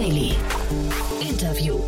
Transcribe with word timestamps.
Daily. 0.00 0.32
Interview. 1.20 1.78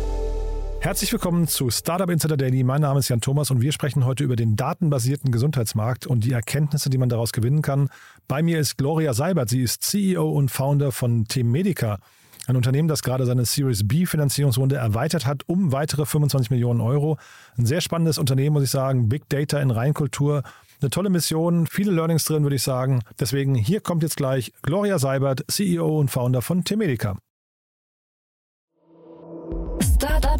Herzlich 0.81 1.11
willkommen 1.11 1.47
zu 1.47 1.71
Startup 1.71 2.07
Insider 2.11 2.37
Daily. 2.37 2.63
Mein 2.63 2.81
Name 2.81 2.99
ist 2.99 3.09
Jan 3.09 3.21
Thomas 3.21 3.49
und 3.49 3.59
wir 3.59 3.71
sprechen 3.71 4.05
heute 4.05 4.23
über 4.23 4.35
den 4.35 4.55
datenbasierten 4.55 5.31
Gesundheitsmarkt 5.31 6.05
und 6.05 6.23
die 6.23 6.31
Erkenntnisse, 6.31 6.91
die 6.91 6.99
man 6.99 7.09
daraus 7.09 7.31
gewinnen 7.31 7.63
kann. 7.63 7.89
Bei 8.27 8.43
mir 8.43 8.59
ist 8.59 8.77
Gloria 8.77 9.15
Seibert. 9.15 9.49
Sie 9.49 9.63
ist 9.63 9.81
CEO 9.81 10.29
und 10.29 10.51
Founder 10.51 10.91
von 10.91 11.25
Team 11.25 11.49
Medica. 11.49 11.97
Ein 12.45 12.55
Unternehmen, 12.55 12.87
das 12.87 13.01
gerade 13.01 13.25
seine 13.25 13.45
Series 13.45 13.87
B 13.87 14.05
Finanzierungsrunde 14.05 14.75
erweitert 14.75 15.25
hat 15.25 15.41
um 15.47 15.71
weitere 15.71 16.05
25 16.05 16.51
Millionen 16.51 16.81
Euro. 16.81 17.17
Ein 17.57 17.65
sehr 17.65 17.81
spannendes 17.81 18.19
Unternehmen, 18.19 18.53
muss 18.53 18.63
ich 18.63 18.69
sagen. 18.69 19.09
Big 19.09 19.27
Data 19.27 19.59
in 19.59 19.71
Reinkultur. 19.71 20.43
Eine 20.81 20.91
tolle 20.91 21.09
Mission, 21.09 21.65
viele 21.65 21.91
Learnings 21.91 22.25
drin, 22.25 22.43
würde 22.43 22.57
ich 22.57 22.63
sagen. 22.63 23.01
Deswegen 23.19 23.55
hier 23.55 23.81
kommt 23.81 24.03
jetzt 24.03 24.17
gleich 24.17 24.53
Gloria 24.61 24.99
Seibert, 24.99 25.43
CEO 25.47 25.99
und 25.99 26.11
Founder 26.11 26.43
von 26.43 26.63
Temedica. 26.63 27.17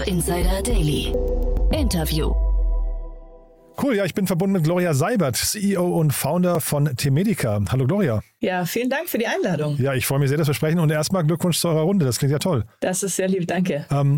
Startup 0.03 0.07
Insider 0.07 0.62
Daily. 0.62 1.13
Interview. 1.71 2.34
Cool, 3.81 3.95
ja, 3.95 4.05
ich 4.05 4.13
bin 4.13 4.27
verbunden 4.27 4.53
mit 4.53 4.63
Gloria 4.63 4.93
Seibert, 4.93 5.35
CEO 5.35 5.98
und 5.98 6.12
Founder 6.12 6.62
von 6.62 6.95
Temedica. 6.95 7.59
Hallo 7.71 7.85
Gloria. 7.85 8.21
Ja, 8.39 8.66
vielen 8.66 8.89
Dank 8.89 9.09
für 9.09 9.17
die 9.17 9.27
Einladung. 9.27 9.77
Ja, 9.77 9.93
ich 9.93 10.05
freue 10.05 10.20
mich 10.20 10.29
sehr, 10.29 10.38
dass 10.38 10.48
wir 10.48 10.53
sprechen 10.53 10.79
und 10.79 10.89
erstmal 10.91 11.26
Glückwunsch 11.26 11.57
zu 11.59 11.70
eurer 11.70 11.81
Runde. 11.81 12.05
Das 12.05 12.20
klingt 12.20 12.31
ja 12.31 12.39
toll. 12.39 12.66
Das 12.81 13.02
ist 13.02 13.16
sehr 13.16 13.27
lieb, 13.27 13.48
danke. 13.48 13.85
Ähm, 13.91 14.17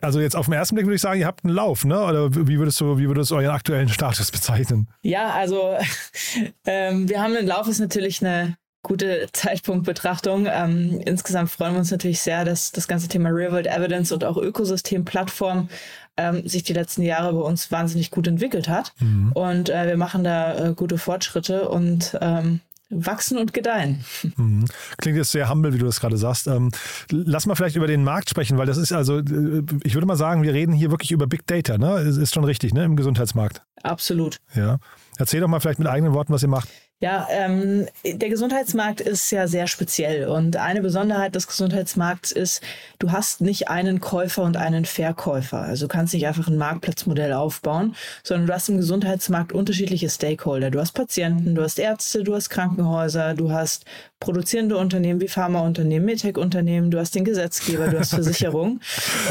also 0.00 0.20
jetzt 0.20 0.36
auf 0.36 0.46
den 0.46 0.54
ersten 0.54 0.76
Blick 0.76 0.86
würde 0.86 0.96
ich 0.96 1.02
sagen, 1.02 1.20
ihr 1.20 1.26
habt 1.26 1.44
einen 1.44 1.54
Lauf, 1.54 1.84
ne? 1.84 2.00
Oder 2.00 2.34
wie 2.34 2.58
würdest 2.58 2.80
du, 2.80 2.98
wie 2.98 3.08
würdest 3.08 3.30
du 3.30 3.36
euren 3.36 3.50
aktuellen 3.50 3.88
Status 3.88 4.30
bezeichnen? 4.30 4.88
Ja, 5.02 5.30
also 5.30 5.76
ähm, 6.66 7.08
wir 7.08 7.20
haben 7.20 7.36
einen 7.36 7.46
Lauf, 7.46 7.68
ist 7.68 7.80
natürlich 7.80 8.24
eine 8.24 8.56
gute 8.84 9.26
Zeitpunktbetrachtung. 9.32 10.46
Ähm, 10.48 11.00
insgesamt 11.04 11.50
freuen 11.50 11.72
wir 11.72 11.80
uns 11.80 11.90
natürlich 11.90 12.20
sehr, 12.20 12.44
dass 12.44 12.70
das 12.70 12.86
ganze 12.86 13.08
Thema 13.08 13.30
Real 13.30 13.50
World 13.50 13.66
Evidence 13.66 14.12
und 14.12 14.24
auch 14.24 14.36
Ökosystemplattform 14.36 15.68
ähm, 16.16 16.46
sich 16.46 16.62
die 16.62 16.74
letzten 16.74 17.02
Jahre 17.02 17.32
bei 17.32 17.40
uns 17.40 17.72
wahnsinnig 17.72 18.12
gut 18.12 18.28
entwickelt 18.28 18.68
hat. 18.68 18.92
Mhm. 19.00 19.32
Und 19.32 19.70
äh, 19.70 19.88
wir 19.88 19.96
machen 19.96 20.22
da 20.22 20.68
äh, 20.68 20.74
gute 20.74 20.98
Fortschritte 20.98 21.68
und 21.68 22.16
ähm, 22.20 22.60
wachsen 22.90 23.38
und 23.38 23.52
gedeihen. 23.52 24.04
Mhm. 24.36 24.64
Klingt 24.98 25.16
jetzt 25.16 25.30
sehr 25.30 25.48
humble, 25.48 25.72
wie 25.74 25.78
du 25.78 25.86
das 25.86 26.00
gerade 26.00 26.16
sagst. 26.16 26.48
Ähm, 26.48 26.70
lass 27.10 27.46
mal 27.46 27.54
vielleicht 27.54 27.76
über 27.76 27.86
den 27.86 28.02
Markt 28.02 28.30
sprechen, 28.30 28.58
weil 28.58 28.66
das 28.66 28.78
ist 28.78 28.92
also, 28.92 29.18
äh, 29.18 29.62
ich 29.84 29.94
würde 29.94 30.06
mal 30.06 30.16
sagen, 30.16 30.42
wir 30.42 30.52
reden 30.52 30.72
hier 30.72 30.90
wirklich 30.90 31.12
über 31.12 31.26
Big 31.26 31.46
Data, 31.46 31.78
ne? 31.78 32.00
Ist 32.00 32.34
schon 32.34 32.44
richtig, 32.44 32.74
ne? 32.74 32.84
Im 32.84 32.96
Gesundheitsmarkt. 32.96 33.62
Absolut. 33.82 34.38
Ja. 34.54 34.78
Erzähl 35.18 35.40
doch 35.40 35.48
mal 35.48 35.60
vielleicht 35.60 35.78
mit 35.78 35.88
eigenen 35.88 36.14
Worten, 36.14 36.32
was 36.32 36.42
ihr 36.42 36.48
macht. 36.48 36.68
Ja, 37.04 37.26
ähm, 37.28 37.86
der 38.02 38.30
Gesundheitsmarkt 38.30 39.02
ist 39.02 39.30
ja 39.30 39.46
sehr 39.46 39.66
speziell 39.66 40.26
und 40.26 40.56
eine 40.56 40.80
Besonderheit 40.80 41.34
des 41.34 41.46
Gesundheitsmarkts 41.46 42.32
ist, 42.32 42.62
du 42.98 43.12
hast 43.12 43.42
nicht 43.42 43.68
einen 43.68 44.00
Käufer 44.00 44.42
und 44.42 44.56
einen 44.56 44.86
Verkäufer. 44.86 45.60
Also 45.60 45.84
du 45.86 45.92
kannst 45.92 46.14
nicht 46.14 46.26
einfach 46.26 46.48
ein 46.48 46.56
Marktplatzmodell 46.56 47.34
aufbauen, 47.34 47.94
sondern 48.22 48.46
du 48.46 48.54
hast 48.54 48.70
im 48.70 48.78
Gesundheitsmarkt 48.78 49.52
unterschiedliche 49.52 50.08
Stakeholder. 50.08 50.70
Du 50.70 50.80
hast 50.80 50.92
Patienten, 50.92 51.54
du 51.54 51.62
hast 51.62 51.78
Ärzte, 51.78 52.24
du 52.24 52.34
hast 52.34 52.48
Krankenhäuser, 52.48 53.34
du 53.34 53.52
hast 53.52 53.84
produzierende 54.24 54.78
Unternehmen 54.78 55.20
wie 55.20 55.28
Pharmaunternehmen, 55.28 56.06
Medtech-Unternehmen, 56.06 56.90
du 56.90 56.98
hast 56.98 57.14
den 57.14 57.24
Gesetzgeber, 57.24 57.88
du 57.88 57.98
hast 57.98 58.10
Versicherung. 58.14 58.80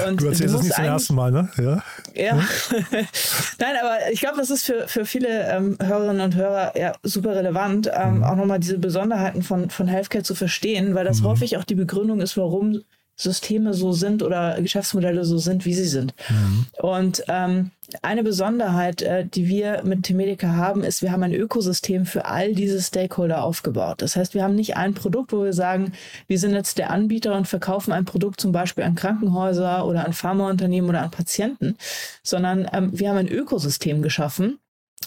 Und 0.08 0.22
du 0.22 0.28
erzählst 0.28 0.54
du 0.54 0.58
das 0.58 0.66
nicht 0.68 0.76
zum 0.76 0.86
ersten 0.86 1.16
Mal, 1.16 1.32
ne? 1.32 1.50
Ja. 1.58 1.84
ja. 2.14 2.36
Nein, 3.58 3.76
aber 3.82 4.12
ich 4.12 4.20
glaube, 4.20 4.38
das 4.38 4.52
ist 4.52 4.64
für, 4.64 4.88
für 4.88 5.06
viele 5.06 5.50
ähm, 5.50 5.78
Hörerinnen 5.82 6.22
und 6.22 6.36
Hörer 6.36 6.78
ja 6.78 6.94
super 7.02 7.36
relevant, 7.36 7.63
ähm, 7.72 8.18
mhm. 8.18 8.24
auch 8.24 8.36
nochmal 8.36 8.60
diese 8.60 8.78
Besonderheiten 8.78 9.44
von, 9.44 9.70
von 9.70 9.88
Healthcare 9.88 10.24
zu 10.24 10.36
verstehen, 10.36 10.96
weil 10.96 11.06
das 11.06 11.22
mhm. 11.22 11.28
häufig 11.28 11.58
auch 11.58 11.64
die 11.64 11.76
Begründung 11.76 12.22
ist, 12.22 12.38
warum 12.38 12.82
Systeme 13.16 13.74
so 13.74 13.94
sind 13.94 14.24
oder 14.24 14.60
Geschäftsmodelle 14.60 15.24
so 15.24 15.38
sind, 15.38 15.66
wie 15.66 15.74
sie 15.74 15.86
sind. 15.86 16.16
Mhm. 16.30 16.66
Und 16.82 17.24
ähm, 17.28 17.72
eine 18.02 18.24
Besonderheit, 18.24 19.04
äh, 19.04 19.26
die 19.26 19.48
wir 19.48 19.84
mit 19.84 20.04
Temedica 20.04 20.56
haben, 20.56 20.84
ist, 20.84 21.04
wir 21.04 21.12
haben 21.12 21.22
ein 21.22 21.34
Ökosystem 21.34 22.06
für 22.06 22.26
all 22.26 22.56
diese 22.56 22.82
Stakeholder 22.82 23.44
aufgebaut. 23.44 24.02
Das 24.02 24.16
heißt, 24.16 24.34
wir 24.34 24.44
haben 24.44 24.56
nicht 24.56 24.78
ein 24.78 24.96
Produkt, 24.96 25.32
wo 25.32 25.44
wir 25.44 25.54
sagen, 25.54 25.94
wir 26.28 26.40
sind 26.40 26.54
jetzt 26.54 26.80
der 26.80 26.90
Anbieter 26.90 27.36
und 27.36 27.48
verkaufen 27.48 27.92
ein 27.92 28.06
Produkt 28.06 28.42
zum 28.42 28.52
Beispiel 28.52 28.84
an 28.84 28.96
Krankenhäuser 28.96 29.86
oder 29.86 30.06
an 30.06 30.14
Pharmaunternehmen 30.14 30.90
oder 30.90 31.04
an 31.04 31.12
Patienten, 31.12 31.78
sondern 32.24 32.68
ähm, 32.74 32.90
wir 32.98 33.10
haben 33.10 33.18
ein 33.18 33.30
Ökosystem 33.30 34.02
geschaffen, 34.02 34.58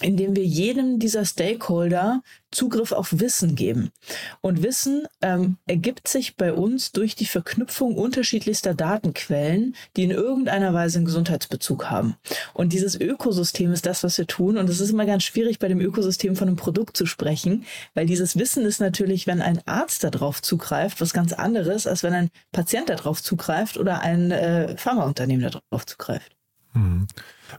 indem 0.03 0.37
wir 0.37 0.45
jedem 0.45 0.99
dieser 0.99 1.25
Stakeholder 1.25 2.23
Zugriff 2.51 2.93
auf 2.93 3.21
Wissen 3.21 3.55
geben. 3.55 3.91
Und 4.41 4.63
Wissen 4.63 5.07
ähm, 5.21 5.59
ergibt 5.67 6.09
sich 6.09 6.37
bei 6.37 6.53
uns 6.53 6.93
durch 6.93 7.15
die 7.15 7.27
Verknüpfung 7.27 7.97
unterschiedlichster 7.97 8.75
Datenquellen, 8.75 9.75
die 9.97 10.05
in 10.05 10.11
irgendeiner 10.11 10.73
Weise 10.73 10.99
einen 10.99 11.05
Gesundheitsbezug 11.05 11.91
haben. 11.91 12.17
Und 12.55 12.73
dieses 12.73 12.99
Ökosystem 12.99 13.73
ist 13.73 13.85
das, 13.85 14.03
was 14.05 14.17
wir 14.17 14.27
tun. 14.27 14.57
Und 14.57 14.71
es 14.71 14.81
ist 14.81 14.91
immer 14.91 15.07
ganz 15.07 15.25
schwierig, 15.25 15.59
bei 15.59 15.69
dem 15.69 15.81
Ökosystem 15.81 16.35
von 16.35 16.49
einem 16.49 16.57
Produkt 16.57 16.97
zu 16.97 17.05
sprechen, 17.05 17.65
weil 17.95 18.07
dieses 18.07 18.39
Wissen 18.39 18.65
ist 18.65 18.81
natürlich, 18.81 19.27
wenn 19.27 19.43
ein 19.43 19.61
Arzt 19.67 20.05
darauf 20.05 20.41
zugreift, 20.41 21.01
was 21.01 21.13
ganz 21.13 21.33
anderes, 21.33 21.87
als 21.87 22.03
wenn 22.03 22.15
ein 22.15 22.31
Patient 22.53 22.89
darauf 22.89 23.23
zugreift 23.23 23.77
oder 23.77 24.01
ein 24.01 24.31
äh, 24.31 24.77
Pharmaunternehmen 24.79 25.51
darauf 25.51 25.85
zugreift. 25.85 26.33
Hm. 26.73 27.07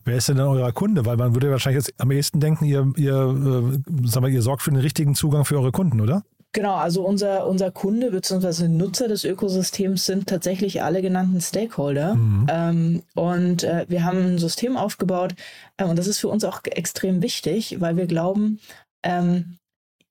Wer 0.06 0.18
ist 0.18 0.30
denn 0.30 0.38
dann 0.38 0.48
euer 0.48 0.72
Kunde? 0.72 1.06
Weil 1.06 1.18
man 1.18 1.34
würde 1.34 1.52
wahrscheinlich 1.52 1.86
jetzt 1.86 2.02
am 2.02 2.12
ehesten 2.12 2.40
denken, 2.40 2.66
ihr, 2.66 2.92
ihr, 2.98 3.14
äh, 3.14 4.08
sagen 4.08 4.26
wir, 4.26 4.30
ihr 4.32 4.42
sorgt 4.42 4.62
für 4.62 4.72
den 4.72 4.80
richtigen 4.80 5.16
Zugang 5.16 5.46
für 5.46 5.58
eure 5.58 5.72
Kunden, 5.72 6.02
oder? 6.02 6.24
Genau, 6.54 6.76
also 6.76 7.06
unser, 7.06 7.46
unser 7.46 7.72
Kunde 7.72 8.10
bzw. 8.10 8.68
Nutzer 8.68 9.08
des 9.08 9.26
Ökosystems 9.26 10.06
sind 10.06 10.28
tatsächlich 10.28 10.82
alle 10.82 11.02
genannten 11.02 11.42
Stakeholder. 11.42 12.16
Mhm. 12.16 12.48
Ähm, 12.50 13.04
und 13.14 13.64
äh, 13.64 13.86
wir 13.90 14.04
haben 14.04 14.26
ein 14.26 14.38
System 14.40 14.78
aufgebaut 14.78 15.36
äh, 15.78 15.84
und 15.84 16.00
das 16.00 16.08
ist 16.08 16.20
für 16.20 16.30
uns 16.30 16.44
auch 16.44 16.62
extrem 16.64 17.22
wichtig, 17.22 17.80
weil 17.80 17.98
wir 17.98 18.08
glauben, 18.08 18.60
ähm, 19.04 19.58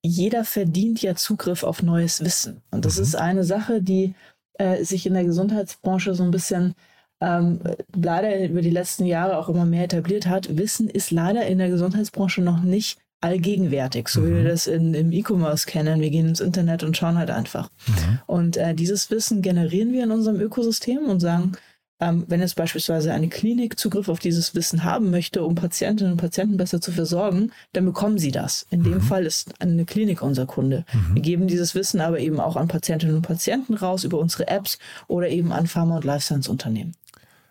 jeder 0.03 0.45
verdient 0.45 1.01
ja 1.01 1.15
Zugriff 1.15 1.63
auf 1.63 1.83
neues 1.83 2.23
Wissen. 2.23 2.61
Und 2.71 2.85
das 2.85 2.97
mhm. 2.97 3.03
ist 3.03 3.15
eine 3.15 3.43
Sache, 3.43 3.81
die 3.81 4.13
äh, 4.53 4.83
sich 4.83 5.05
in 5.05 5.15
der 5.15 5.25
Gesundheitsbranche 5.25 6.13
so 6.13 6.23
ein 6.23 6.31
bisschen 6.31 6.75
ähm, 7.21 7.59
leider 7.95 8.45
über 8.45 8.61
die 8.61 8.69
letzten 8.69 9.05
Jahre 9.05 9.37
auch 9.37 9.49
immer 9.49 9.65
mehr 9.65 9.85
etabliert 9.85 10.27
hat. 10.27 10.57
Wissen 10.57 10.89
ist 10.89 11.11
leider 11.11 11.45
in 11.47 11.57
der 11.57 11.69
Gesundheitsbranche 11.69 12.41
noch 12.41 12.61
nicht 12.61 12.99
allgegenwärtig, 13.21 14.09
so 14.09 14.21
mhm. 14.21 14.25
wie 14.25 14.35
wir 14.35 14.41
mhm. 14.41 14.47
das 14.47 14.67
in, 14.67 14.93
im 14.93 15.11
E-Commerce 15.11 15.65
kennen. 15.65 16.01
Wir 16.01 16.09
gehen 16.09 16.27
ins 16.27 16.39
Internet 16.39 16.83
und 16.83 16.95
schauen 16.95 17.17
halt 17.17 17.31
einfach. 17.31 17.69
Mhm. 17.87 18.19
Und 18.27 18.57
äh, 18.57 18.75
dieses 18.75 19.09
Wissen 19.09 19.41
generieren 19.41 19.91
wir 19.91 20.03
in 20.03 20.11
unserem 20.11 20.39
Ökosystem 20.39 21.05
und 21.05 21.19
sagen, 21.19 21.53
ähm, 21.99 22.25
wenn 22.27 22.41
jetzt 22.41 22.55
beispielsweise 22.55 23.11
eine 23.11 23.27
Klinik 23.27 23.79
Zugriff 23.79 24.07
auf 24.07 24.19
dieses 24.19 24.53
Wissen 24.53 24.83
haben 24.83 25.09
möchte, 25.09 25.43
um 25.43 25.55
Patientinnen 25.55 26.13
und 26.13 26.19
Patienten 26.19 26.57
besser 26.57 26.79
zu 26.79 26.91
versorgen, 26.91 27.51
dann 27.73 27.85
bekommen 27.85 28.19
sie 28.19 28.31
das. 28.31 28.67
In 28.69 28.81
mhm. 28.81 28.83
dem 28.83 29.01
Fall 29.01 29.25
ist 29.25 29.59
eine 29.59 29.85
Klinik 29.85 30.21
unser 30.21 30.45
Kunde. 30.45 30.85
Mhm. 30.93 31.15
Wir 31.15 31.21
geben 31.23 31.47
dieses 31.47 31.73
Wissen 31.73 31.99
aber 31.99 32.19
eben 32.19 32.39
auch 32.39 32.55
an 32.55 32.67
Patientinnen 32.67 33.15
und 33.15 33.23
Patienten 33.23 33.73
raus 33.73 34.03
über 34.03 34.19
unsere 34.19 34.47
Apps 34.47 34.77
oder 35.07 35.27
eben 35.29 35.51
an 35.51 35.65
Pharma- 35.65 35.95
und 35.95 36.05
Life-Science-Unternehmen. 36.05 36.93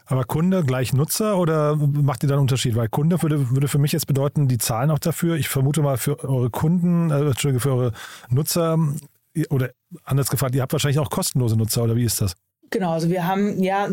Aber 0.06 0.24
Kunde 0.24 0.64
gleich 0.64 0.92
Nutzer 0.92 1.36
oder 1.36 1.76
macht 1.76 2.22
ihr 2.22 2.28
da 2.28 2.36
einen 2.36 2.42
Unterschied? 2.42 2.76
Weil 2.76 2.88
Kunde 2.88 3.20
würde, 3.22 3.50
würde 3.50 3.68
für 3.68 3.78
mich 3.78 3.92
jetzt 3.92 4.06
bedeuten, 4.06 4.48
die 4.48 4.58
zahlen 4.58 4.90
auch 4.90 5.00
dafür. 5.00 5.36
Ich 5.36 5.48
vermute 5.48 5.82
mal 5.82 5.98
für 5.98 6.22
eure 6.24 6.48
Kunden, 6.50 7.10
äh, 7.10 7.26
Entschuldige, 7.26 7.60
für 7.60 7.72
eure 7.72 7.92
Nutzer 8.28 8.78
oder 9.50 9.70
anders 10.04 10.30
gefragt, 10.30 10.54
ihr 10.54 10.62
habt 10.62 10.72
wahrscheinlich 10.72 10.98
auch 10.98 11.10
kostenlose 11.10 11.56
Nutzer 11.56 11.82
oder 11.82 11.96
wie 11.96 12.04
ist 12.04 12.20
das? 12.20 12.34
Genau, 12.70 12.92
also 12.92 13.10
wir 13.10 13.26
haben 13.26 13.62
ja 13.62 13.88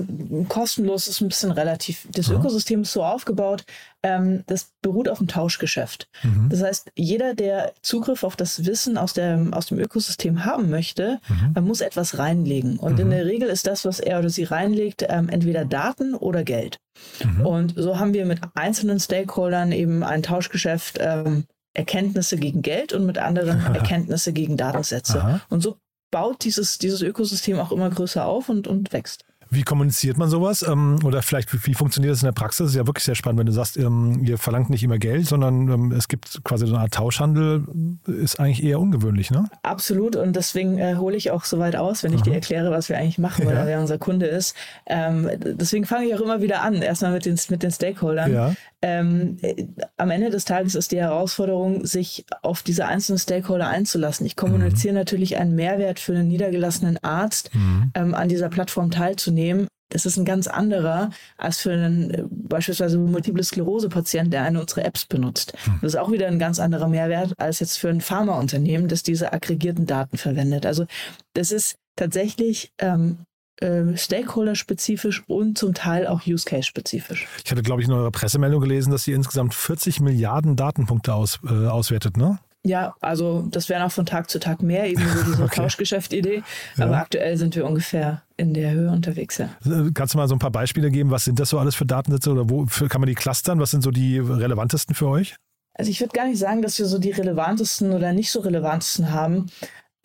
kostenlos 0.50 1.07
ist 1.07 1.22
ein 1.22 1.28
bisschen 1.28 1.51
relativ. 1.51 2.07
Das 2.11 2.28
ja. 2.28 2.36
Ökosystem 2.36 2.81
ist 2.81 2.94
so 2.94 3.03
aufgebaut, 3.03 3.65
ähm, 4.01 4.44
das 4.47 4.71
beruht 4.81 5.07
auf 5.07 5.19
dem 5.19 5.27
Tauschgeschäft. 5.27 6.07
Mhm. 6.24 6.50
Das 6.50 6.63
heißt, 6.63 6.92
jeder, 6.95 7.36
der 7.36 7.74
Zugriff 7.81 8.24
auf 8.24 8.36
das 8.36 8.65
Wissen 8.65 8.97
aus 8.97 9.13
dem, 9.13 9.53
aus 9.53 9.68
dem 9.68 9.80
Ökosystem 9.80 10.45
haben 10.45 10.69
möchte, 10.69 11.19
mhm. 11.56 11.65
muss 11.65 11.81
etwas 11.81 12.18
reinlegen. 12.18 12.77
Und 12.77 12.94
mhm. 12.94 13.00
in 13.00 13.09
der 13.12 13.25
Regel 13.25 13.50
ist 13.50 13.68
das, 13.68 13.86
was 13.86 14.00
er 14.00 14.19
oder 14.19 14.30
sie 14.30 14.44
reinlegt, 14.44 15.06
ähm, 15.07 15.30
entweder 15.30 15.65
Daten 15.65 16.15
oder 16.15 16.44
Geld. 16.44 16.80
Mhm. 17.24 17.45
Und 17.45 17.74
so 17.77 18.00
haben 18.00 18.13
wir 18.13 18.25
mit 18.25 18.39
einzelnen 18.56 19.00
Stakeholdern 19.00 19.71
eben 19.71 20.03
ein 20.03 20.24
Tauschgeschäft. 20.24 20.97
Ähm, 21.00 21.45
Erkenntnisse 21.75 22.38
gegen 22.38 22.62
Geld 22.62 22.94
und 22.94 23.06
mit 23.06 23.18
anderen 23.18 23.59
Erkenntnisse 23.74 24.31
gegen 24.31 24.57
Datensätze. 24.57 25.21
Aha. 25.21 25.42
Und 25.50 25.62
so 25.62 25.77
baut 26.13 26.44
dieses, 26.44 26.77
dieses 26.77 27.01
Ökosystem 27.01 27.60
auch 27.60 27.71
immer 27.71 27.89
größer 27.89 28.24
auf 28.25 28.48
und, 28.48 28.68
und 28.68 28.94
wächst. 28.94 29.25
Wie 29.53 29.63
kommuniziert 29.63 30.17
man 30.17 30.29
sowas? 30.29 30.63
Ähm, 30.67 31.00
oder 31.03 31.21
vielleicht, 31.21 31.65
wie, 31.65 31.73
funktioniert 31.73 32.13
das 32.13 32.21
in 32.21 32.27
der 32.27 32.33
Praxis? 32.33 32.69
Ist 32.69 32.75
ja 32.75 32.88
wirklich 32.88 33.03
sehr 33.03 33.15
spannend, 33.15 33.39
wenn 33.39 33.45
du 33.45 33.51
sagst, 33.51 33.77
ähm, 33.77 34.23
ihr 34.23 34.38
verlangt 34.38 34.69
nicht 34.69 34.83
immer 34.83 34.97
Geld, 34.97 35.27
sondern 35.27 35.69
ähm, 35.69 35.91
es 35.91 36.07
gibt 36.07 36.44
quasi 36.44 36.65
so 36.65 36.73
eine 36.73 36.83
Art 36.83 36.94
Tauschhandel, 36.94 37.63
ist 38.07 38.39
eigentlich 38.39 38.63
eher 38.63 38.79
ungewöhnlich, 38.79 39.31
ne? 39.31 39.45
Absolut. 39.61 40.15
Und 40.15 40.35
deswegen 40.35 40.77
äh, 40.77 40.95
hole 40.95 41.15
ich 41.15 41.31
auch 41.31 41.45
so 41.45 41.59
weit 41.59 41.75
aus, 41.75 42.03
wenn 42.03 42.13
ich 42.13 42.21
Aha. 42.21 42.29
dir 42.29 42.33
erkläre, 42.33 42.71
was 42.71 42.89
wir 42.89 42.97
eigentlich 42.97 43.19
machen, 43.19 43.45
weil 43.45 43.55
ja. 43.55 43.65
wer 43.65 43.79
unser 43.79 43.97
Kunde 43.97 44.25
ist. 44.25 44.55
Ähm, 44.85 45.29
deswegen 45.39 45.85
fange 45.85 46.07
ich 46.07 46.15
auch 46.15 46.21
immer 46.21 46.41
wieder 46.41 46.61
an, 46.61 46.81
erstmal 46.81 47.11
mit 47.11 47.25
den, 47.25 47.38
mit 47.49 47.63
den 47.63 47.71
Stakeholdern. 47.71 48.33
Ja. 48.33 48.53
Ähm, 48.81 49.38
äh, 49.41 49.65
am 49.95 50.11
Ende 50.11 50.29
des 50.29 50.44
Tages 50.44 50.75
ist 50.75 50.91
die 50.91 50.99
Herausforderung, 50.99 51.85
sich 51.85 52.25
auf 52.41 52.63
diese 52.63 52.85
einzelnen 52.85 53.17
Stakeholder 53.17 53.67
einzulassen. 53.67 54.25
Ich 54.25 54.35
kommuniziere 54.35 54.94
mhm. 54.94 54.99
natürlich 54.99 55.38
einen 55.38 55.56
Mehrwert 55.56 55.99
für 55.99 56.13
einen 56.13 56.27
niedergelassenen 56.27 57.01
Arzt, 57.01 57.49
mhm. 57.56 57.91
ähm, 57.95 58.13
an 58.13 58.27
dieser 58.27 58.49
Plattform 58.49 58.91
teilzunehmen 58.91 59.43
Pharmaunternehmen, 59.44 59.68
das 59.90 60.06
ist 60.06 60.18
ein 60.18 60.25
ganz 60.25 60.48
anderer 60.48 61.12
als 61.38 61.60
für 61.60 61.72
einen 61.72 62.10
äh, 62.12 62.24
beispielsweise 62.30 62.98
Multiple 62.98 63.44
Sklerose-Patient, 63.44 64.34
der 64.34 64.44
eine 64.44 64.62
unserer 64.62 64.86
Apps 64.86 65.06
benutzt. 65.06 65.54
Hm. 65.66 65.80
Das 65.81 65.94
ist 65.94 66.00
auch 66.00 66.12
wieder 66.12 66.28
ein 66.28 66.40
ganz 66.40 66.60
anderer 66.60 66.88
Mehrwert 66.88 67.34
als 67.38 67.60
jetzt 67.60 67.78
für 67.78 67.90
ein 67.90 68.01
Pharmaunternehmen, 68.01 68.88
das 68.88 69.04
diese 69.04 69.34
aggregierten 69.34 69.86
Daten 69.86 70.18
verwendet. 70.18 70.66
Also 70.66 70.86
das 71.34 71.51
ist 71.51 71.75
tatsächlich 71.95 72.72
ähm, 72.80 73.19
äh, 73.62 73.95
Stakeholder-spezifisch 73.95 75.24
und 75.28 75.57
zum 75.57 75.75
Teil 75.75 76.07
auch 76.07 76.25
Use-Case-spezifisch. 76.25 77.28
Ich 77.44 77.51
hatte, 77.51 77.62
glaube 77.62 77.81
ich, 77.81 77.88
in 77.88 77.94
eurer 77.94 78.12
Pressemeldung 78.12 78.62
gelesen, 78.62 78.92
dass 78.92 79.07
ihr 79.07 79.16
insgesamt 79.16 79.54
40 79.54 80.00
Milliarden 80.00 80.56
Datenpunkte 80.56 81.13
aus, 81.13 81.40
äh, 81.45 81.68
auswertet, 81.68 82.18
ne? 82.18 82.40
Ja, 82.65 82.95
also 83.01 83.45
das 83.51 83.68
wäre 83.68 83.81
noch 83.81 83.92
von 83.92 84.06
Tag 84.06 84.30
zu 84.30 84.39
Tag 84.39 84.63
mehr, 84.63 84.89
eben 84.89 85.01
so 85.01 85.24
diese 85.24 85.44
okay. 85.44 85.56
Tauschgeschäft-Idee. 85.56 86.44
Ja. 86.77 86.86
Aber 86.86 86.98
aktuell 86.98 87.36
sind 87.38 87.56
wir 87.56 87.65
ungefähr 87.65 88.24
in 88.38 88.54
der 88.54 88.71
Höhe 88.71 88.89
unterwegs. 88.89 89.38
Ja. 89.38 89.50
Äh, 89.65 89.92
kannst 89.94 90.13
du 90.13 90.18
mal 90.18 90.27
so 90.30 90.36
ein 90.36 90.39
paar 90.39 90.51
Beispiele 90.51 90.89
geben? 90.89 91.12
Was 91.12 91.25
sind 91.25 91.39
das 91.39 91.50
so 91.50 91.60
alles 91.60 91.75
für 91.75 91.86
Datensätze 91.86 92.31
oder 92.31 92.50
wo 92.50 92.65
für, 92.65 92.88
kann 92.88 93.01
man 93.01 93.10
die 93.10 93.15
clustern? 93.15 93.60
Was 93.60 93.71
sind 93.71 93.83
so 93.83 93.92
die 93.92 94.18
relevantesten 94.18 94.95
für 94.95 95.07
euch? 95.07 95.36
Also 95.74 95.92
ich 95.92 96.00
würde 96.00 96.13
gar 96.13 96.27
nicht 96.27 96.39
sagen, 96.39 96.62
dass 96.62 96.80
wir 96.80 96.86
so 96.86 97.00
die 97.00 97.12
relevantesten 97.12 97.92
oder 97.92 98.13
nicht 98.13 98.31
so 98.31 98.39
relevantesten 98.39 99.12
haben. 99.12 99.48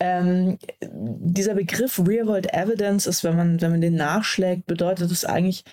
Ähm, 0.01 0.57
dieser 0.81 1.55
Begriff 1.55 1.99
Real-World 1.99 2.53
Evidence 2.53 3.05
ist, 3.05 3.23
wenn 3.23 3.37
man, 3.37 3.61
wenn 3.61 3.71
man 3.71 3.81
den 3.81 3.95
nachschlägt, 3.95 4.65
bedeutet 4.65 5.11
es 5.11 5.25
eigentlich 5.25 5.63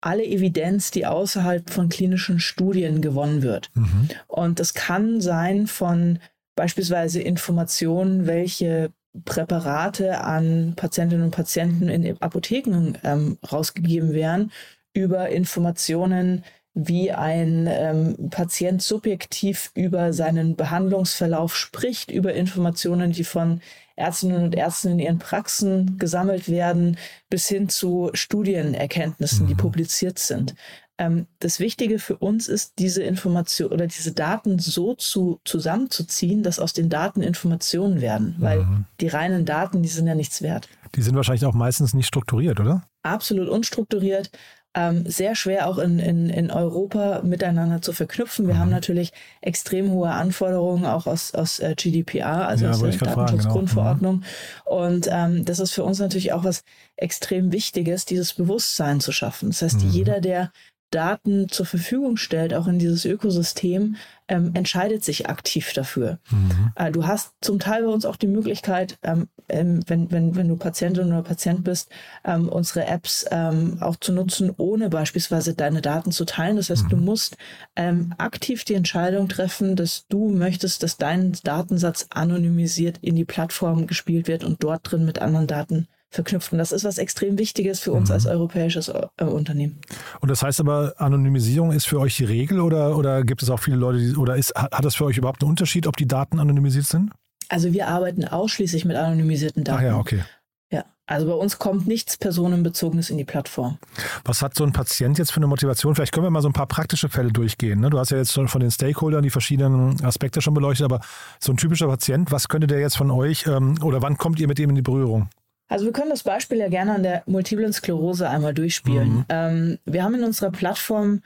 alle 0.00 0.24
Evidenz, 0.24 0.90
die 0.90 1.06
außerhalb 1.06 1.70
von 1.70 1.88
klinischen 1.88 2.38
Studien 2.38 3.00
gewonnen 3.00 3.42
wird. 3.42 3.70
Mhm. 3.74 4.08
Und 4.28 4.60
das 4.60 4.74
kann 4.74 5.20
sein 5.20 5.66
von 5.66 6.18
beispielsweise 6.56 7.20
Informationen, 7.22 8.26
welche 8.26 8.90
Präparate 9.24 10.20
an 10.20 10.74
Patientinnen 10.76 11.26
und 11.26 11.30
Patienten 11.30 11.88
in 11.88 12.20
Apotheken 12.20 12.94
ähm, 13.04 13.38
rausgegeben 13.50 14.12
werden, 14.12 14.50
über 14.92 15.28
Informationen, 15.28 16.44
wie 16.74 17.10
ein 17.10 17.66
ähm, 17.70 18.28
Patient 18.30 18.82
subjektiv 18.82 19.70
über 19.74 20.12
seinen 20.12 20.56
Behandlungsverlauf 20.56 21.56
spricht, 21.56 22.10
über 22.10 22.34
Informationen, 22.34 23.12
die 23.12 23.24
von 23.24 23.62
Ärztinnen 23.96 24.44
und 24.44 24.54
Ärzten 24.54 24.92
in 24.92 24.98
ihren 24.98 25.18
Praxen 25.18 25.96
gesammelt 25.96 26.50
werden, 26.50 26.98
bis 27.30 27.48
hin 27.48 27.70
zu 27.70 28.10
Studienerkenntnissen, 28.12 29.46
die 29.46 29.54
mhm. 29.54 29.58
publiziert 29.58 30.18
sind. 30.18 30.54
Ähm, 30.98 31.26
das 31.40 31.60
Wichtige 31.60 31.98
für 31.98 32.16
uns 32.16 32.48
ist, 32.48 32.78
diese 32.78 33.02
Information 33.02 33.70
oder 33.70 33.86
diese 33.86 34.12
Daten 34.12 34.58
so 34.58 34.94
zu, 34.94 35.40
zusammenzuziehen, 35.44 36.42
dass 36.42 36.58
aus 36.58 36.72
den 36.72 36.88
Daten 36.88 37.20
Informationen 37.20 38.00
werden, 38.00 38.36
weil 38.38 38.60
mhm. 38.60 38.84
die 39.00 39.08
reinen 39.08 39.44
Daten, 39.44 39.82
die 39.82 39.88
sind 39.88 40.06
ja 40.06 40.14
nichts 40.14 40.40
wert. 40.40 40.68
Die 40.94 41.02
sind 41.02 41.14
wahrscheinlich 41.14 41.44
auch 41.44 41.54
meistens 41.54 41.92
nicht 41.92 42.06
strukturiert, 42.06 42.60
oder? 42.60 42.84
Absolut 43.02 43.48
unstrukturiert. 43.48 44.30
Ähm, 44.78 45.04
sehr 45.06 45.34
schwer 45.34 45.68
auch 45.68 45.78
in, 45.78 45.98
in, 45.98 46.28
in 46.28 46.50
Europa 46.50 47.22
miteinander 47.22 47.80
zu 47.80 47.94
verknüpfen. 47.94 48.46
Wir 48.46 48.54
mhm. 48.54 48.58
haben 48.58 48.70
natürlich 48.70 49.12
extrem 49.40 49.90
hohe 49.90 50.10
Anforderungen 50.10 50.84
auch 50.84 51.06
aus, 51.06 51.34
aus 51.34 51.60
äh, 51.60 51.74
GDPR, 51.74 52.46
also 52.46 52.66
ja, 52.66 52.72
aus 52.72 52.80
der 52.80 52.90
Datenschutzgrundverordnung. 52.90 54.20
Genau. 54.20 54.76
Mhm. 54.76 54.84
Und 54.84 55.08
ähm, 55.10 55.44
das 55.46 55.60
ist 55.60 55.72
für 55.72 55.84
uns 55.84 55.98
natürlich 55.98 56.34
auch 56.34 56.44
was 56.44 56.62
extrem 56.96 57.52
Wichtiges, 57.52 58.04
dieses 58.04 58.34
Bewusstsein 58.34 59.00
zu 59.00 59.12
schaffen. 59.12 59.48
Das 59.48 59.62
heißt, 59.62 59.82
mhm. 59.82 59.90
jeder, 59.90 60.20
der 60.20 60.52
Daten 60.90 61.48
zur 61.48 61.66
Verfügung 61.66 62.16
stellt, 62.16 62.54
auch 62.54 62.66
in 62.66 62.78
dieses 62.78 63.04
Ökosystem, 63.04 63.96
ähm, 64.28 64.52
entscheidet 64.54 65.04
sich 65.04 65.28
aktiv 65.28 65.72
dafür. 65.72 66.18
Mhm. 66.30 66.72
Äh, 66.74 66.90
du 66.90 67.06
hast 67.06 67.34
zum 67.40 67.58
Teil 67.58 67.84
bei 67.84 67.90
uns 67.90 68.04
auch 68.04 68.16
die 68.16 68.26
Möglichkeit, 68.26 68.98
ähm, 69.02 69.28
ähm, 69.48 69.80
wenn, 69.86 70.10
wenn, 70.10 70.34
wenn 70.34 70.48
du 70.48 70.56
Patientin 70.56 71.08
oder 71.08 71.22
Patient 71.22 71.62
bist, 71.62 71.90
ähm, 72.24 72.48
unsere 72.48 72.86
Apps 72.86 73.24
ähm, 73.30 73.78
auch 73.80 73.96
zu 73.96 74.12
nutzen, 74.12 74.52
ohne 74.56 74.88
beispielsweise 74.88 75.54
deine 75.54 75.82
Daten 75.82 76.10
zu 76.10 76.24
teilen. 76.24 76.56
Das 76.56 76.70
heißt, 76.70 76.84
mhm. 76.84 76.88
du 76.88 76.96
musst 76.96 77.36
ähm, 77.76 78.14
aktiv 78.18 78.64
die 78.64 78.74
Entscheidung 78.74 79.28
treffen, 79.28 79.76
dass 79.76 80.06
du 80.08 80.28
möchtest, 80.28 80.82
dass 80.82 80.96
dein 80.96 81.32
Datensatz 81.44 82.06
anonymisiert 82.10 82.98
in 83.02 83.14
die 83.14 83.24
Plattform 83.24 83.86
gespielt 83.86 84.26
wird 84.26 84.44
und 84.44 84.62
dort 84.62 84.90
drin 84.90 85.04
mit 85.04 85.20
anderen 85.20 85.46
Daten 85.46 85.88
verknüpft. 86.16 86.52
Und 86.52 86.58
das 86.58 86.72
ist 86.72 86.84
was 86.84 86.98
extrem 86.98 87.38
Wichtiges 87.38 87.78
für 87.78 87.92
uns 87.92 88.08
mhm. 88.08 88.14
als 88.14 88.26
europäisches 88.26 88.88
äh, 88.88 89.24
Unternehmen. 89.24 89.78
Und 90.20 90.30
das 90.30 90.42
heißt 90.42 90.60
aber, 90.60 90.94
Anonymisierung 90.98 91.70
ist 91.70 91.86
für 91.86 92.00
euch 92.00 92.16
die 92.16 92.24
Regel 92.24 92.60
oder, 92.60 92.96
oder 92.96 93.22
gibt 93.22 93.42
es 93.42 93.50
auch 93.50 93.60
viele 93.60 93.76
Leute, 93.76 93.98
die, 93.98 94.16
oder 94.16 94.36
ist, 94.36 94.54
hat 94.54 94.84
das 94.84 94.96
für 94.96 95.04
euch 95.04 95.16
überhaupt 95.16 95.42
einen 95.42 95.50
Unterschied, 95.50 95.86
ob 95.86 95.96
die 95.96 96.08
Daten 96.08 96.40
anonymisiert 96.40 96.86
sind? 96.86 97.12
Also 97.48 97.72
wir 97.72 97.86
arbeiten 97.86 98.24
ausschließlich 98.24 98.84
mit 98.84 98.96
anonymisierten 98.96 99.62
Daten. 99.62 99.78
Ach 99.78 99.82
ja, 99.82 99.96
okay. 99.98 100.24
Ja, 100.72 100.84
also 101.06 101.26
bei 101.28 101.34
uns 101.34 101.60
kommt 101.60 101.86
nichts 101.86 102.16
Personenbezogenes 102.16 103.10
in 103.10 103.18
die 103.18 103.24
Plattform. 103.24 103.78
Was 104.24 104.42
hat 104.42 104.56
so 104.56 104.64
ein 104.64 104.72
Patient 104.72 105.16
jetzt 105.18 105.30
für 105.30 105.36
eine 105.36 105.46
Motivation? 105.46 105.94
Vielleicht 105.94 106.12
können 106.12 106.26
wir 106.26 106.30
mal 106.30 106.42
so 106.42 106.48
ein 106.48 106.52
paar 106.52 106.66
praktische 106.66 107.08
Fälle 107.08 107.30
durchgehen. 107.30 107.78
Ne? 107.80 107.90
Du 107.90 108.00
hast 108.00 108.10
ja 108.10 108.16
jetzt 108.16 108.32
schon 108.32 108.48
von 108.48 108.60
den 108.60 108.72
Stakeholdern 108.72 109.22
die 109.22 109.30
verschiedenen 109.30 110.04
Aspekte 110.04 110.40
schon 110.40 110.54
beleuchtet, 110.54 110.84
aber 110.84 111.00
so 111.38 111.52
ein 111.52 111.56
typischer 111.56 111.86
Patient, 111.86 112.32
was 112.32 112.48
könnte 112.48 112.66
der 112.66 112.80
jetzt 112.80 112.96
von 112.96 113.12
euch 113.12 113.46
ähm, 113.46 113.78
oder 113.82 114.02
wann 114.02 114.16
kommt 114.16 114.40
ihr 114.40 114.48
mit 114.48 114.58
ihm 114.58 114.70
in 114.70 114.76
die 114.76 114.82
Berührung? 114.82 115.28
Also 115.68 115.84
wir 115.84 115.92
können 115.92 116.10
das 116.10 116.22
Beispiel 116.22 116.58
ja 116.58 116.68
gerne 116.68 116.94
an 116.94 117.02
der 117.02 117.22
multiplen 117.26 117.72
Sklerose 117.72 118.28
einmal 118.28 118.54
durchspielen. 118.54 119.08
Mhm. 119.08 119.24
Ähm, 119.28 119.78
wir 119.84 120.04
haben 120.04 120.14
in 120.14 120.24
unserer 120.24 120.50
Plattform 120.50 121.22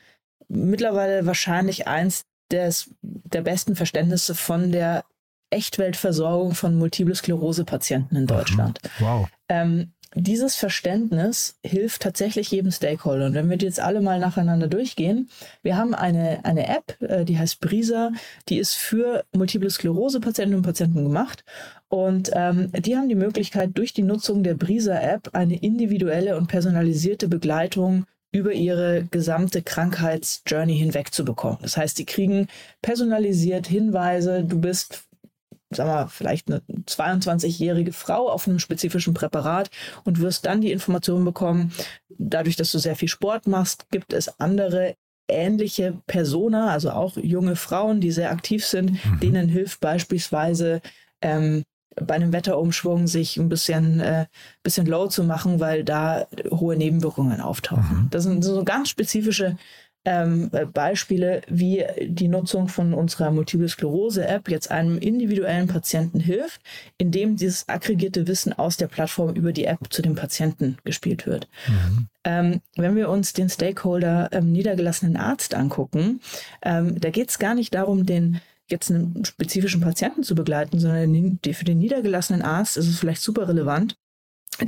mittlerweile 0.48 1.26
wahrscheinlich 1.26 1.86
eins 1.86 2.24
des, 2.50 2.90
der 3.02 3.42
besten 3.42 3.76
Verständnisse 3.76 4.34
von 4.34 4.72
der 4.72 5.04
Echtweltversorgung 5.50 6.54
von 6.54 6.76
multiple 6.76 7.14
Sklerose-Patienten 7.14 8.16
in 8.16 8.26
Deutschland. 8.26 8.78
Wow. 8.98 9.28
Ähm, 9.48 9.92
dieses 10.14 10.56
Verständnis 10.56 11.58
hilft 11.64 12.02
tatsächlich 12.02 12.50
jedem 12.50 12.72
Stakeholder. 12.72 13.26
Und 13.26 13.34
wenn 13.34 13.48
wir 13.48 13.56
die 13.56 13.66
jetzt 13.66 13.80
alle 13.80 14.00
mal 14.00 14.18
nacheinander 14.18 14.66
durchgehen, 14.66 15.28
wir 15.62 15.76
haben 15.76 15.94
eine, 15.94 16.44
eine 16.44 16.68
App, 16.68 17.00
äh, 17.00 17.24
die 17.24 17.38
heißt 17.38 17.60
Brisa, 17.60 18.10
die 18.48 18.58
ist 18.58 18.74
für 18.74 19.24
multiple 19.32 19.70
Sklerose-Patientinnen 19.70 20.58
und 20.58 20.66
Patienten 20.66 21.04
gemacht. 21.04 21.44
Und 21.88 22.30
ähm, 22.34 22.70
die 22.72 22.96
haben 22.96 23.08
die 23.08 23.14
Möglichkeit, 23.14 23.70
durch 23.74 23.92
die 23.92 24.02
Nutzung 24.02 24.42
der 24.42 24.54
Brisa-App 24.54 25.30
eine 25.32 25.56
individuelle 25.56 26.36
und 26.36 26.48
personalisierte 26.48 27.28
Begleitung 27.28 28.04
über 28.32 28.52
ihre 28.52 29.04
gesamte 29.10 29.62
Krankheitsjourney 29.62 30.76
hinweg 30.76 31.12
zu 31.12 31.24
bekommen. 31.24 31.58
Das 31.62 31.76
heißt, 31.76 31.96
sie 31.96 32.04
kriegen 32.04 32.46
personalisiert 32.80 33.66
Hinweise, 33.66 34.44
du 34.44 34.60
bist 34.60 35.04
sag 35.70 35.86
mal, 35.86 36.08
vielleicht 36.08 36.48
eine 36.50 36.62
22-jährige 36.86 37.92
Frau 37.92 38.28
auf 38.28 38.46
einem 38.48 38.58
spezifischen 38.58 39.14
Präparat 39.14 39.70
und 40.04 40.20
wirst 40.20 40.46
dann 40.46 40.60
die 40.60 40.72
Information 40.72 41.24
bekommen, 41.24 41.72
dadurch, 42.08 42.56
dass 42.56 42.72
du 42.72 42.78
sehr 42.78 42.96
viel 42.96 43.08
Sport 43.08 43.46
machst, 43.46 43.88
gibt 43.90 44.12
es 44.12 44.40
andere 44.40 44.96
ähnliche 45.28 45.94
Persona, 46.06 46.70
also 46.70 46.90
auch 46.90 47.16
junge 47.16 47.54
Frauen, 47.54 48.00
die 48.00 48.10
sehr 48.10 48.32
aktiv 48.32 48.66
sind, 48.66 48.92
mhm. 49.04 49.20
denen 49.20 49.48
hilft 49.48 49.80
beispielsweise 49.80 50.80
ähm, 51.22 51.62
bei 51.96 52.14
einem 52.14 52.32
Wetterumschwung 52.32 53.06
sich 53.06 53.36
ein 53.36 53.48
bisschen, 53.48 54.00
äh, 54.00 54.26
bisschen 54.62 54.86
low 54.86 55.06
zu 55.06 55.24
machen, 55.24 55.60
weil 55.60 55.84
da 55.84 56.26
hohe 56.50 56.76
Nebenwirkungen 56.76 57.40
auftauchen. 57.40 58.04
Mhm. 58.04 58.08
Das 58.10 58.24
sind 58.24 58.42
so 58.42 58.64
ganz 58.64 58.88
spezifische 58.88 59.56
ähm, 60.04 60.50
Beispiele, 60.72 61.42
wie 61.48 61.84
die 62.00 62.28
Nutzung 62.28 62.68
von 62.68 62.94
unserer 62.94 63.30
Multiple 63.30 63.68
Sklerose-App 63.68 64.48
jetzt 64.48 64.70
einem 64.70 64.98
individuellen 64.98 65.68
Patienten 65.68 66.20
hilft, 66.20 66.60
indem 66.96 67.36
dieses 67.36 67.68
aggregierte 67.68 68.26
Wissen 68.26 68.52
aus 68.52 68.76
der 68.76 68.88
Plattform 68.88 69.34
über 69.34 69.52
die 69.52 69.66
App 69.66 69.80
zu 69.90 70.00
dem 70.00 70.14
Patienten 70.14 70.78
gespielt 70.84 71.26
wird. 71.26 71.48
Mhm. 71.68 72.08
Ähm, 72.24 72.60
wenn 72.76 72.96
wir 72.96 73.10
uns 73.10 73.32
den 73.32 73.50
Stakeholder 73.50 74.30
ähm, 74.32 74.52
niedergelassenen 74.52 75.16
Arzt 75.16 75.54
angucken, 75.54 76.20
ähm, 76.62 76.98
da 77.00 77.10
geht 77.10 77.30
es 77.30 77.38
gar 77.38 77.54
nicht 77.54 77.74
darum, 77.74 78.06
den 78.06 78.40
jetzt 78.70 78.90
einen 78.90 79.24
spezifischen 79.24 79.80
Patienten 79.80 80.22
zu 80.22 80.34
begleiten, 80.34 80.78
sondern 80.78 81.38
für 81.52 81.64
den 81.64 81.78
niedergelassenen 81.78 82.42
Arzt 82.42 82.76
ist 82.76 82.88
es 82.88 82.98
vielleicht 82.98 83.20
super 83.20 83.48
relevant, 83.48 83.96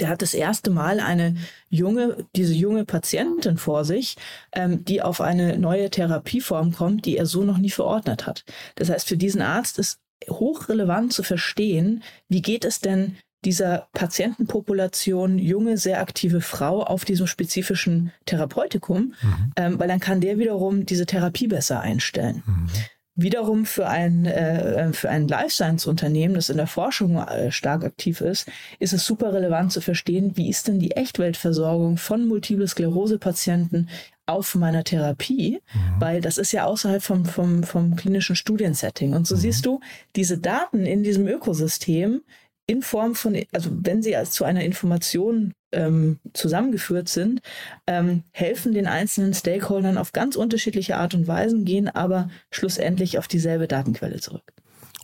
der 0.00 0.08
hat 0.08 0.22
das 0.22 0.34
erste 0.34 0.70
Mal 0.70 1.00
eine 1.00 1.36
junge, 1.68 2.26
diese 2.36 2.54
junge 2.54 2.84
Patientin 2.84 3.56
vor 3.56 3.84
sich, 3.84 4.16
ähm, 4.52 4.84
die 4.84 5.02
auf 5.02 5.20
eine 5.20 5.58
neue 5.58 5.90
Therapieform 5.90 6.72
kommt, 6.72 7.06
die 7.06 7.16
er 7.16 7.26
so 7.26 7.44
noch 7.44 7.58
nie 7.58 7.70
verordnet 7.70 8.26
hat. 8.26 8.44
Das 8.76 8.90
heißt, 8.90 9.08
für 9.08 9.16
diesen 9.16 9.42
Arzt 9.42 9.78
ist 9.78 10.00
hochrelevant 10.28 11.12
zu 11.12 11.22
verstehen, 11.22 12.02
wie 12.28 12.42
geht 12.42 12.64
es 12.64 12.80
denn 12.80 13.16
dieser 13.44 13.88
Patientenpopulation 13.92 15.38
junge, 15.38 15.76
sehr 15.76 16.00
aktive 16.00 16.40
Frau 16.40 16.82
auf 16.82 17.04
diesem 17.04 17.26
spezifischen 17.26 18.12
Therapeutikum, 18.24 19.14
mhm. 19.20 19.52
ähm, 19.56 19.80
weil 19.80 19.88
dann 19.88 20.00
kann 20.00 20.20
der 20.20 20.38
wiederum 20.38 20.86
diese 20.86 21.06
Therapie 21.06 21.48
besser 21.48 21.80
einstellen. 21.80 22.42
Mhm. 22.46 22.68
Wiederum 23.14 23.66
für 23.66 23.88
ein, 23.88 24.24
äh, 24.24 24.92
für 24.94 25.10
ein 25.10 25.28
Life 25.28 25.50
Science 25.50 25.86
Unternehmen, 25.86 26.34
das 26.34 26.48
in 26.48 26.56
der 26.56 26.66
Forschung 26.66 27.16
äh, 27.18 27.52
stark 27.52 27.84
aktiv 27.84 28.22
ist, 28.22 28.48
ist 28.78 28.94
es 28.94 29.04
super 29.04 29.34
relevant 29.34 29.70
zu 29.70 29.82
verstehen, 29.82 30.36
wie 30.36 30.48
ist 30.48 30.68
denn 30.68 30.78
die 30.78 30.92
Echtweltversorgung 30.92 31.98
von 31.98 32.26
Multiple 32.26 32.66
Sklerose 32.66 33.18
Patienten 33.18 33.88
auf 34.24 34.54
meiner 34.54 34.82
Therapie, 34.82 35.60
mhm. 35.74 36.00
weil 36.00 36.20
das 36.22 36.38
ist 36.38 36.52
ja 36.52 36.64
außerhalb 36.64 37.02
vom, 37.02 37.26
vom, 37.26 37.64
vom 37.64 37.96
klinischen 37.96 38.36
Studiensetting. 38.36 39.12
Und 39.12 39.26
so 39.26 39.34
mhm. 39.34 39.40
siehst 39.40 39.66
du, 39.66 39.80
diese 40.16 40.38
Daten 40.38 40.86
in 40.86 41.02
diesem 41.02 41.26
Ökosystem 41.26 42.22
in 42.66 42.80
Form 42.80 43.14
von, 43.14 43.38
also 43.52 43.70
wenn 43.72 44.02
sie 44.02 44.16
als 44.16 44.30
zu 44.30 44.44
einer 44.44 44.64
Information 44.64 45.52
ähm, 45.72 46.18
zusammengeführt 46.32 47.08
sind, 47.08 47.40
ähm, 47.86 48.22
helfen 48.32 48.72
den 48.72 48.86
einzelnen 48.86 49.34
Stakeholdern 49.34 49.98
auf 49.98 50.12
ganz 50.12 50.36
unterschiedliche 50.36 50.96
Art 50.96 51.14
und 51.14 51.26
Weisen, 51.26 51.64
gehen 51.64 51.88
aber 51.88 52.28
schlussendlich 52.50 53.18
auf 53.18 53.28
dieselbe 53.28 53.68
Datenquelle 53.68 54.20
zurück. 54.20 54.52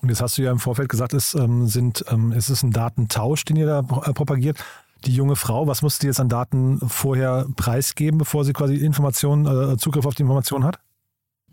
Und 0.00 0.10
jetzt 0.10 0.22
hast 0.22 0.38
du 0.38 0.42
ja 0.42 0.52
im 0.52 0.60
Vorfeld 0.60 0.88
gesagt, 0.88 1.12
es, 1.12 1.34
ähm, 1.34 1.66
sind, 1.66 2.04
ähm, 2.08 2.32
es 2.32 2.50
ist 2.50 2.62
ein 2.62 2.70
Datentausch, 2.70 3.44
den 3.44 3.56
ihr 3.56 3.66
da 3.66 3.80
äh, 3.80 4.12
propagiert. 4.12 4.58
Die 5.04 5.14
junge 5.14 5.36
Frau, 5.36 5.66
was 5.66 5.82
muss 5.82 5.98
die 5.98 6.06
jetzt 6.06 6.20
an 6.20 6.28
Daten 6.28 6.80
vorher 6.88 7.46
preisgeben, 7.56 8.18
bevor 8.18 8.44
sie 8.44 8.52
quasi 8.52 8.76
Informationen, 8.76 9.46
äh, 9.72 9.76
Zugriff 9.76 10.06
auf 10.06 10.14
die 10.14 10.22
Informationen 10.22 10.64
hat? 10.64 10.78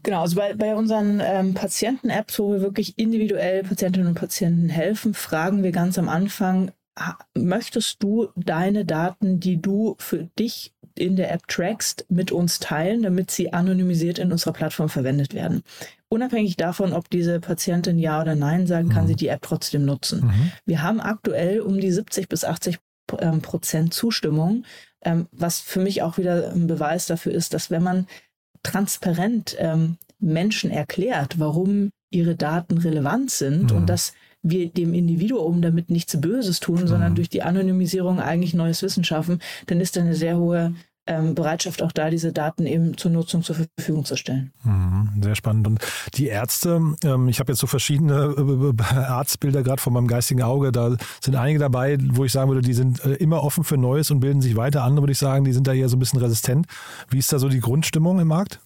Genau, 0.03 0.21
also 0.21 0.35
bei, 0.35 0.53
bei 0.53 0.75
unseren 0.75 1.19
ähm, 1.23 1.55
Patienten-Apps, 1.55 2.37
wo 2.37 2.53
wir 2.53 2.61
wirklich 2.61 2.97
individuell 2.99 3.63
Patientinnen 3.63 4.07
und 4.07 4.15
Patienten 4.15 4.69
helfen, 4.69 5.15
fragen 5.15 5.63
wir 5.63 5.71
ganz 5.71 5.97
am 5.97 6.09
Anfang, 6.09 6.71
möchtest 7.35 8.01
du 8.01 8.29
deine 8.35 8.85
Daten, 8.85 9.39
die 9.39 9.61
du 9.61 9.95
für 9.99 10.29
dich 10.39 10.73
in 10.97 11.15
der 11.17 11.31
App 11.31 11.47
trackst, 11.47 12.05
mit 12.09 12.31
uns 12.31 12.59
teilen, 12.59 13.03
damit 13.03 13.31
sie 13.31 13.51
anonymisiert 13.51 14.17
in 14.17 14.31
unserer 14.31 14.53
Plattform 14.53 14.89
verwendet 14.89 15.33
werden? 15.33 15.63
Unabhängig 16.07 16.55
davon, 16.55 16.93
ob 16.93 17.09
diese 17.09 17.39
Patientin 17.39 17.99
Ja 17.99 18.21
oder 18.21 18.35
Nein 18.35 18.67
sagen, 18.67 18.89
kann 18.89 19.03
mhm. 19.03 19.07
sie 19.09 19.15
die 19.15 19.27
App 19.27 19.41
trotzdem 19.41 19.83
nutzen. 19.83 20.25
Mhm. 20.25 20.51
Wir 20.65 20.81
haben 20.81 21.01
aktuell 21.01 21.59
um 21.59 21.79
die 21.79 21.91
70 21.91 22.29
bis 22.29 22.45
80 22.45 22.79
ähm, 23.19 23.41
Prozent 23.41 23.93
Zustimmung, 23.93 24.63
ähm, 25.01 25.27
was 25.31 25.59
für 25.59 25.79
mich 25.79 26.01
auch 26.01 26.17
wieder 26.17 26.51
ein 26.51 26.67
Beweis 26.67 27.07
dafür 27.07 27.33
ist, 27.33 27.53
dass 27.53 27.69
wenn 27.69 27.83
man 27.83 28.07
transparent 28.63 29.55
ähm, 29.59 29.97
Menschen 30.19 30.71
erklärt, 30.71 31.39
warum 31.39 31.91
ihre 32.09 32.35
Daten 32.35 32.77
relevant 32.77 33.31
sind 33.31 33.71
mhm. 33.71 33.77
und 33.77 33.89
dass 33.89 34.13
wir 34.45 34.69
dem 34.69 34.93
Individuum 34.93 35.61
damit 35.61 35.89
nichts 35.89 36.19
Böses 36.19 36.59
tun, 36.59 36.81
mhm. 36.81 36.87
sondern 36.87 37.15
durch 37.15 37.29
die 37.29 37.41
Anonymisierung 37.41 38.19
eigentlich 38.19 38.53
neues 38.53 38.81
Wissen 38.83 39.03
schaffen, 39.03 39.41
dann 39.67 39.81
ist 39.81 39.97
da 39.97 40.01
eine 40.01 40.15
sehr 40.15 40.37
hohe 40.37 40.73
ähm, 41.07 41.35
Bereitschaft 41.35 41.83
auch 41.83 41.91
da, 41.91 42.09
diese 42.09 42.33
Daten 42.33 42.65
eben 42.65 42.97
zur 42.97 43.11
Nutzung 43.11 43.43
zur 43.43 43.55
Verfügung 43.55 44.05
zu 44.05 44.15
stellen. 44.15 44.51
Mhm, 44.63 45.21
sehr 45.21 45.35
spannend. 45.35 45.67
Und 45.67 45.79
die 46.15 46.27
Ärzte, 46.27 46.81
ähm, 47.03 47.27
ich 47.27 47.39
habe 47.39 47.51
jetzt 47.51 47.59
so 47.59 47.67
verschiedene 47.67 48.73
äh, 48.79 48.83
Arztbilder 48.95 49.63
gerade 49.63 49.81
vor 49.81 49.93
meinem 49.93 50.07
geistigen 50.07 50.41
Auge. 50.41 50.71
Da 50.71 50.95
sind 51.21 51.35
einige 51.35 51.59
dabei, 51.59 51.97
wo 51.99 52.25
ich 52.25 52.31
sagen 52.31 52.49
würde, 52.49 52.61
die 52.61 52.73
sind 52.73 53.03
äh, 53.05 53.13
immer 53.13 53.43
offen 53.43 53.63
für 53.63 53.77
Neues 53.77 54.09
und 54.09 54.19
bilden 54.19 54.41
sich 54.41 54.55
weiter. 54.55 54.83
Andere 54.83 55.03
würde 55.03 55.11
ich 55.11 55.19
sagen, 55.19 55.45
die 55.45 55.53
sind 55.53 55.67
da 55.67 55.73
eher 55.73 55.89
so 55.89 55.95
ein 55.95 55.99
bisschen 55.99 56.19
resistent. 56.19 56.65
Wie 57.09 57.19
ist 57.19 57.31
da 57.31 57.39
so 57.39 57.49
die 57.49 57.59
Grundstimmung 57.59 58.19
im 58.19 58.27
Markt? 58.27 58.59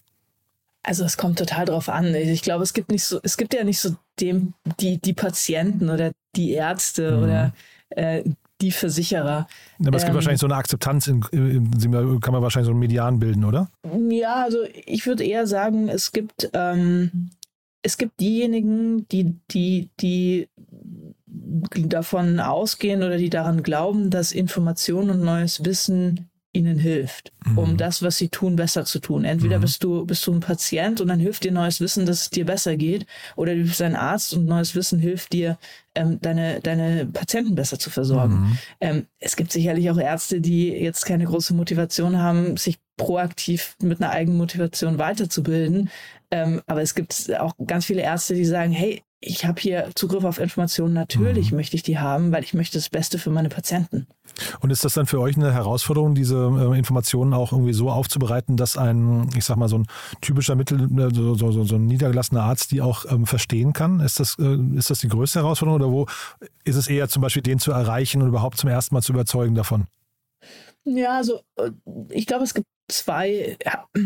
Also 0.83 1.03
es 1.03 1.17
kommt 1.17 1.37
total 1.37 1.65
drauf 1.65 1.89
an. 1.89 2.15
Ich 2.15 2.41
glaube, 2.41 2.63
es 2.63 2.73
gibt 2.73 2.91
nicht 2.91 3.03
so, 3.03 3.19
es 3.23 3.37
gibt 3.37 3.53
ja 3.53 3.63
nicht 3.63 3.79
so 3.79 3.95
dem, 4.19 4.53
die, 4.79 4.97
die 4.99 5.13
Patienten 5.13 5.89
oder 5.89 6.11
die 6.35 6.51
Ärzte 6.51 7.11
mhm. 7.11 7.23
oder 7.23 7.53
äh, 7.89 8.23
die 8.61 8.71
Versicherer. 8.71 9.47
Aber 9.85 9.97
es 9.97 10.03
gibt 10.03 10.09
ähm, 10.09 10.15
wahrscheinlich 10.15 10.41
so 10.41 10.47
eine 10.47 10.55
Akzeptanz, 10.55 11.07
in, 11.07 11.23
in, 11.31 12.19
kann 12.19 12.33
man 12.33 12.41
wahrscheinlich 12.41 12.67
so 12.67 12.71
einen 12.71 12.79
Median 12.79 13.19
bilden, 13.19 13.45
oder? 13.45 13.69
Ja, 14.09 14.43
also 14.43 14.59
ich 14.85 15.05
würde 15.05 15.23
eher 15.23 15.47
sagen, 15.47 15.87
es 15.87 16.11
gibt, 16.11 16.49
ähm, 16.53 17.29
es 17.81 17.97
gibt 17.97 18.19
diejenigen, 18.19 19.07
die, 19.09 19.35
die, 19.51 19.89
die 19.99 20.49
davon 21.25 22.39
ausgehen 22.39 23.03
oder 23.03 23.17
die 23.17 23.29
daran 23.29 23.63
glauben, 23.63 24.09
dass 24.09 24.31
Information 24.31 25.09
und 25.09 25.21
neues 25.21 25.63
Wissen 25.63 26.28
ihnen 26.51 26.79
hilft, 26.79 27.31
mhm. 27.45 27.57
um 27.57 27.77
das, 27.77 28.01
was 28.01 28.17
sie 28.17 28.29
tun, 28.29 28.55
besser 28.55 28.83
zu 28.83 28.99
tun. 28.99 29.23
Entweder 29.23 29.57
mhm. 29.57 29.61
bist 29.61 29.83
du 29.83 30.05
bist 30.05 30.25
du 30.25 30.33
ein 30.33 30.39
Patient 30.39 30.99
und 30.99 31.07
dann 31.07 31.19
hilft 31.19 31.43
dir 31.43 31.51
neues 31.51 31.79
Wissen, 31.79 32.05
dass 32.05 32.21
es 32.21 32.29
dir 32.31 32.45
besser 32.45 32.75
geht, 32.75 33.05
oder 33.35 33.53
du 33.53 33.61
bist 33.61 33.81
ein 33.81 33.95
Arzt 33.95 34.33
und 34.33 34.45
neues 34.45 34.73
Wissen 34.73 34.99
hilft 34.99 35.33
dir, 35.33 35.57
ähm, 35.93 36.19
deine 36.21 36.59
deine 36.59 37.05
Patienten 37.05 37.53
besser 37.53 37.77
zu 37.77 37.89
versorgen. 37.89 38.35
Mhm. 38.35 38.57
Ähm, 38.81 39.05
es 39.19 39.35
gibt 39.35 39.51
sicherlich 39.51 39.91
auch 39.91 39.99
Ärzte, 39.99 40.41
die 40.41 40.69
jetzt 40.69 41.05
keine 41.05 41.25
große 41.25 41.53
Motivation 41.53 42.17
haben, 42.17 42.57
sich 42.57 42.79
proaktiv 42.97 43.75
mit 43.81 44.01
einer 44.01 44.11
eigenen 44.11 44.37
Motivation 44.37 44.97
weiterzubilden. 44.97 45.89
Ähm, 46.31 46.61
aber 46.67 46.81
es 46.81 46.95
gibt 46.95 47.31
auch 47.39 47.53
ganz 47.65 47.85
viele 47.85 48.01
Ärzte, 48.01 48.33
die 48.35 48.45
sagen, 48.45 48.71
hey, 48.71 49.03
ich 49.21 49.45
habe 49.45 49.59
hier 49.59 49.89
Zugriff 49.95 50.23
auf 50.23 50.39
Informationen, 50.39 50.93
natürlich 50.93 51.51
mhm. 51.51 51.57
möchte 51.57 51.75
ich 51.75 51.83
die 51.83 51.99
haben, 51.99 52.31
weil 52.31 52.43
ich 52.43 52.53
möchte 52.53 52.77
das 52.77 52.89
Beste 52.89 53.19
für 53.19 53.29
meine 53.29 53.49
Patienten. 53.49 54.07
Und 54.61 54.69
ist 54.69 54.85
das 54.85 54.93
dann 54.93 55.07
für 55.07 55.19
euch 55.19 55.35
eine 55.35 55.53
Herausforderung, 55.53 56.15
diese 56.15 56.37
äh, 56.37 56.77
Informationen 56.77 57.33
auch 57.33 57.51
irgendwie 57.51 57.73
so 57.73 57.89
aufzubereiten, 57.89 58.55
dass 58.55 58.77
ein, 58.77 59.29
ich 59.35 59.43
sag 59.43 59.57
mal, 59.57 59.67
so 59.67 59.79
ein 59.79 59.87
typischer 60.21 60.55
Mittel, 60.55 60.83
äh, 60.83 61.13
so, 61.13 61.35
so, 61.35 61.63
so 61.63 61.75
ein 61.75 61.85
niedergelassener 61.85 62.43
Arzt 62.43 62.71
die 62.71 62.81
auch 62.81 63.05
ähm, 63.09 63.25
verstehen 63.25 63.73
kann? 63.73 63.99
Ist 63.99 64.21
das, 64.21 64.37
äh, 64.39 64.57
ist 64.77 64.89
das 64.89 64.99
die 64.99 65.09
größte 65.09 65.39
Herausforderung 65.39 65.81
oder 65.81 65.91
wo 65.91 66.05
ist 66.63 66.77
es 66.77 66.87
eher 66.87 67.09
zum 67.09 67.21
Beispiel 67.21 67.41
den 67.41 67.59
zu 67.59 67.71
erreichen 67.71 68.21
und 68.21 68.29
überhaupt 68.29 68.57
zum 68.57 68.69
ersten 68.69 68.95
Mal 68.95 69.01
zu 69.01 69.11
überzeugen 69.11 69.55
davon? 69.55 69.87
Ja, 70.85 71.17
also 71.17 71.41
äh, 71.57 71.71
ich 72.09 72.25
glaube, 72.25 72.45
es 72.45 72.53
gibt 72.53 72.67
zwei 72.87 73.57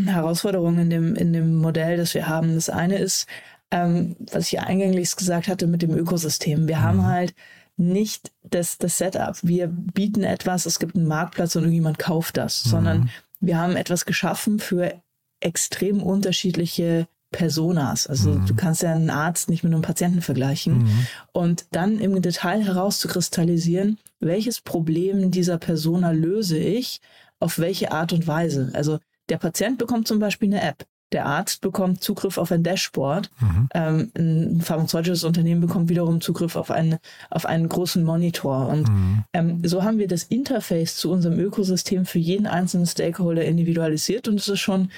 Herausforderungen 0.05 0.79
in 0.79 0.89
dem, 0.89 1.15
in 1.15 1.33
dem 1.33 1.55
Modell, 1.55 1.97
das 1.97 2.13
wir 2.13 2.27
haben. 2.27 2.55
Das 2.55 2.69
eine 2.69 2.97
ist, 2.97 3.27
ähm, 3.73 4.15
was 4.31 4.53
ich 4.53 4.59
eingänglich 4.59 5.15
gesagt 5.15 5.47
hatte 5.47 5.65
mit 5.65 5.81
dem 5.81 5.97
Ökosystem. 5.97 6.67
Wir 6.67 6.77
mhm. 6.77 6.81
haben 6.83 7.05
halt 7.07 7.33
nicht 7.75 8.31
das, 8.43 8.77
das 8.77 8.99
Setup. 8.99 9.35
Wir 9.41 9.67
bieten 9.67 10.23
etwas, 10.23 10.67
es 10.67 10.77
gibt 10.77 10.95
einen 10.95 11.07
Marktplatz 11.07 11.55
und 11.55 11.63
irgendjemand 11.63 11.97
kauft 11.97 12.37
das, 12.37 12.65
mhm. 12.65 12.69
sondern 12.69 13.09
wir 13.39 13.57
haben 13.57 13.75
etwas 13.75 14.05
geschaffen 14.05 14.59
für 14.59 14.93
extrem 15.39 16.03
unterschiedliche 16.03 17.07
Personas. 17.31 18.05
Also 18.05 18.29
mhm. 18.29 18.45
du 18.45 18.55
kannst 18.55 18.83
ja 18.83 18.93
einen 18.93 19.09
Arzt 19.09 19.49
nicht 19.49 19.63
mit 19.63 19.73
einem 19.73 19.81
Patienten 19.81 20.21
vergleichen. 20.21 20.83
Mhm. 20.83 21.07
Und 21.31 21.65
dann 21.71 21.99
im 21.99 22.21
Detail 22.21 22.63
herauszukristallisieren, 22.63 23.97
welches 24.19 24.61
Problem 24.61 25.31
dieser 25.31 25.57
Persona 25.57 26.11
löse 26.11 26.59
ich, 26.59 27.01
auf 27.39 27.57
welche 27.57 27.91
Art 27.91 28.13
und 28.13 28.27
Weise. 28.27 28.69
Also 28.73 28.99
der 29.29 29.37
Patient 29.37 29.79
bekommt 29.79 30.07
zum 30.07 30.19
Beispiel 30.19 30.49
eine 30.49 30.61
App. 30.61 30.85
Der 31.13 31.27
Arzt 31.27 31.61
bekommt 31.61 32.03
Zugriff 32.03 32.39
auf 32.39 32.51
ein 32.51 32.63
Dashboard. 32.63 33.29
Mhm. 33.39 33.69
Ähm, 33.73 34.11
ein 34.17 34.61
pharmazeutisches 34.61 35.23
Unternehmen 35.23 35.61
bekommt 35.61 35.89
wiederum 35.89 36.21
Zugriff 36.21 36.55
auf 36.55 36.71
einen, 36.71 36.97
auf 37.29 37.45
einen 37.45 37.69
großen 37.69 38.03
Monitor. 38.03 38.67
Und 38.67 38.89
mhm. 38.89 39.23
ähm, 39.33 39.61
so 39.63 39.83
haben 39.83 39.99
wir 39.99 40.07
das 40.07 40.23
Interface 40.23 40.97
zu 40.97 41.11
unserem 41.11 41.39
Ökosystem 41.39 42.05
für 42.05 42.17
jeden 42.17 42.47
einzelnen 42.47 42.87
Stakeholder 42.87 43.45
individualisiert 43.45 44.27
und 44.27 44.39
es 44.39 44.47
ist 44.47 44.59
schon 44.59 44.89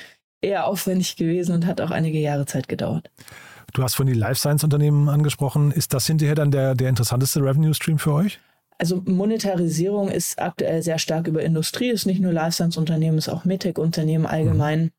eher 0.41 0.67
aufwendig 0.67 1.17
gewesen 1.17 1.53
und 1.53 1.65
hat 1.65 1.81
auch 1.81 1.91
einige 1.91 2.19
Jahre 2.19 2.45
Zeit 2.45 2.69
gedauert. 2.69 3.11
Du 3.73 3.83
hast 3.83 3.95
von 3.95 4.07
die 4.07 4.13
Life 4.13 4.39
Science 4.39 4.63
Unternehmen 4.63 5.09
angesprochen. 5.09 5.71
Ist 5.71 5.93
das 5.93 6.07
hinterher 6.07 6.35
dann 6.35 6.51
der, 6.51 6.75
der 6.75 6.87
interessanteste 6.87 7.41
Revenue 7.41 7.73
Stream 7.73 7.99
für 7.99 8.13
euch? 8.13 8.39
Also 8.77 9.01
Monetarisierung 9.05 10.09
ist 10.09 10.39
aktuell 10.39 10.81
sehr 10.81 10.99
stark 10.99 11.27
über 11.27 11.43
Industrie, 11.43 11.89
ist 11.89 12.05
nicht 12.05 12.21
nur 12.21 12.31
Life 12.31 12.53
Science 12.53 12.77
Unternehmen, 12.77 13.17
ist 13.17 13.27
auch 13.27 13.43
Medtech 13.43 13.77
Unternehmen 13.77 14.25
allgemein. 14.25 14.83
Mhm 14.83 14.91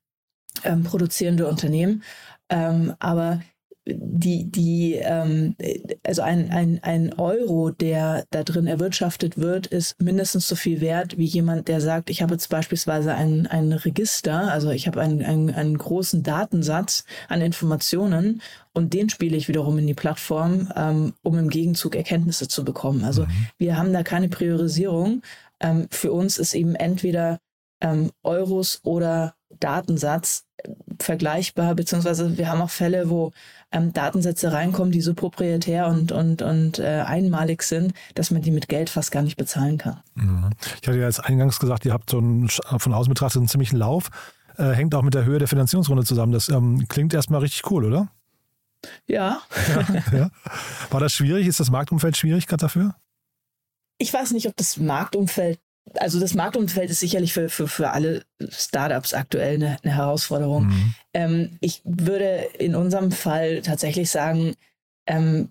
ähm, 0.65 0.83
produzierende 0.85 1.47
Unternehmen. 1.47 2.03
Ähm, 2.49 2.95
aber 2.99 3.41
die, 3.89 4.51
die, 4.51 4.95
ähm, 4.95 5.55
also 6.05 6.23
ein, 6.23 6.51
ein, 6.51 6.81
ein 6.83 7.13
Euro, 7.15 7.71
der 7.71 8.25
da 8.31 8.43
drin 8.43 8.67
erwirtschaftet 8.67 9.39
wird, 9.39 9.69
ist 9.69 10.01
mindestens 10.03 10.49
so 10.49 10.57
viel 10.57 10.81
wert 10.81 11.19
wie 11.19 11.25
jemand, 11.25 11.69
der 11.69 11.81
sagt, 11.81 12.11
ich 12.11 12.21
habe 12.21 12.35
jetzt 12.35 12.49
beispielsweise 12.49 13.15
ein, 13.15 13.47
ein 13.47 13.73
Register, 13.73 14.51
also 14.51 14.71
ich 14.71 14.89
habe 14.89 15.01
einen, 15.01 15.23
einen, 15.23 15.51
einen 15.51 15.79
großen 15.79 16.25
Datensatz 16.25 17.05
an 17.29 17.41
Informationen 17.41 18.43
und 18.73 18.93
den 18.93 19.09
spiele 19.09 19.37
ich 19.37 19.47
wiederum 19.47 19.79
in 19.79 19.87
die 19.87 19.95
Plattform, 19.95 20.73
ähm, 20.75 21.15
um 21.23 21.39
im 21.39 21.49
Gegenzug 21.49 21.95
Erkenntnisse 21.95 22.49
zu 22.49 22.65
bekommen. 22.65 23.05
Also 23.05 23.23
mhm. 23.23 23.49
wir 23.59 23.79
haben 23.79 23.93
da 23.93 24.03
keine 24.03 24.29
Priorisierung. 24.29 25.23
Ähm, 25.61 25.87
für 25.91 26.13
uns 26.13 26.39
ist 26.39 26.55
eben 26.55 26.75
entweder 26.75 27.39
ähm, 27.81 28.11
Euros 28.23 28.81
oder 28.85 29.35
Datensatz 29.61 30.45
äh, 30.59 30.71
vergleichbar, 31.01 31.75
beziehungsweise 31.75 32.37
wir 32.39 32.49
haben 32.49 32.61
auch 32.61 32.71
Fälle, 32.71 33.11
wo 33.11 33.33
ähm, 33.73 33.93
Datensätze 33.93 34.53
reinkommen, 34.53 34.93
die 34.93 35.01
so 35.01 35.15
proprietär 35.15 35.89
und, 35.89 36.13
und, 36.13 36.43
und 36.43 36.79
äh, 36.79 37.03
einmalig 37.07 37.63
sind, 37.63 37.93
dass 38.15 38.31
man 38.31 38.43
die 38.43 38.51
mit 38.51 38.69
Geld 38.69 38.91
fast 38.91 39.11
gar 39.11 39.23
nicht 39.23 39.37
bezahlen 39.37 39.79
kann. 39.79 40.01
Mhm. 40.15 40.51
Ich 40.81 40.89
hatte 40.89 40.99
ja 40.99 41.07
als 41.07 41.21
eingangs 41.21 41.59
gesagt, 41.59 41.85
ihr 41.85 41.93
habt 41.93 42.11
so 42.11 42.19
einen, 42.19 42.49
von 42.49 42.95
außen 42.95 43.13
betrachtet 43.13 43.41
einen 43.41 43.49
ziemlichen 43.49 43.77
Lauf. 43.77 44.11
Äh, 44.57 44.71
hängt 44.71 44.95
auch 44.95 45.03
mit 45.03 45.15
der 45.15 45.25
Höhe 45.25 45.39
der 45.39 45.49
Finanzierungsrunde 45.49 46.05
zusammen. 46.05 46.33
Das 46.33 46.49
ähm, 46.49 46.87
klingt 46.89 47.13
erstmal 47.13 47.41
richtig 47.41 47.71
cool, 47.71 47.85
oder? 47.85 48.09
Ja. 49.07 49.43
ja, 49.69 50.03
ja. 50.13 50.31
War 50.91 51.01
das 51.01 51.13
schwierig? 51.13 51.47
Ist 51.47 51.61
das 51.61 51.71
Marktumfeld 51.71 52.17
schwierig 52.17 52.47
gerade 52.47 52.63
dafür? 52.63 52.95
Ich 53.99 54.13
weiß 54.13 54.33
nicht, 54.33 54.47
ob 54.47 54.57
das 54.57 54.77
Marktumfeld 54.77 55.59
also 55.95 56.21
das 56.21 56.35
Marktumfeld 56.35 56.91
ist 56.91 57.01
sicherlich 57.01 57.33
für, 57.33 57.49
für, 57.49 57.69
für 57.69 57.91
alle 57.91 58.25
Startups 58.51 59.15
aktuell 59.15 59.55
eine, 59.55 59.79
eine 59.83 59.95
Herausforderung. 59.95 60.67
Mhm. 60.67 60.95
Ähm, 61.15 61.59
ich 61.61 61.83
würde 61.85 62.49
in 62.59 62.75
unserem 62.75 63.13
Fall 63.13 63.63
tatsächlich 63.63 64.11
sagen, 64.11 64.55
ähm, 65.07 65.51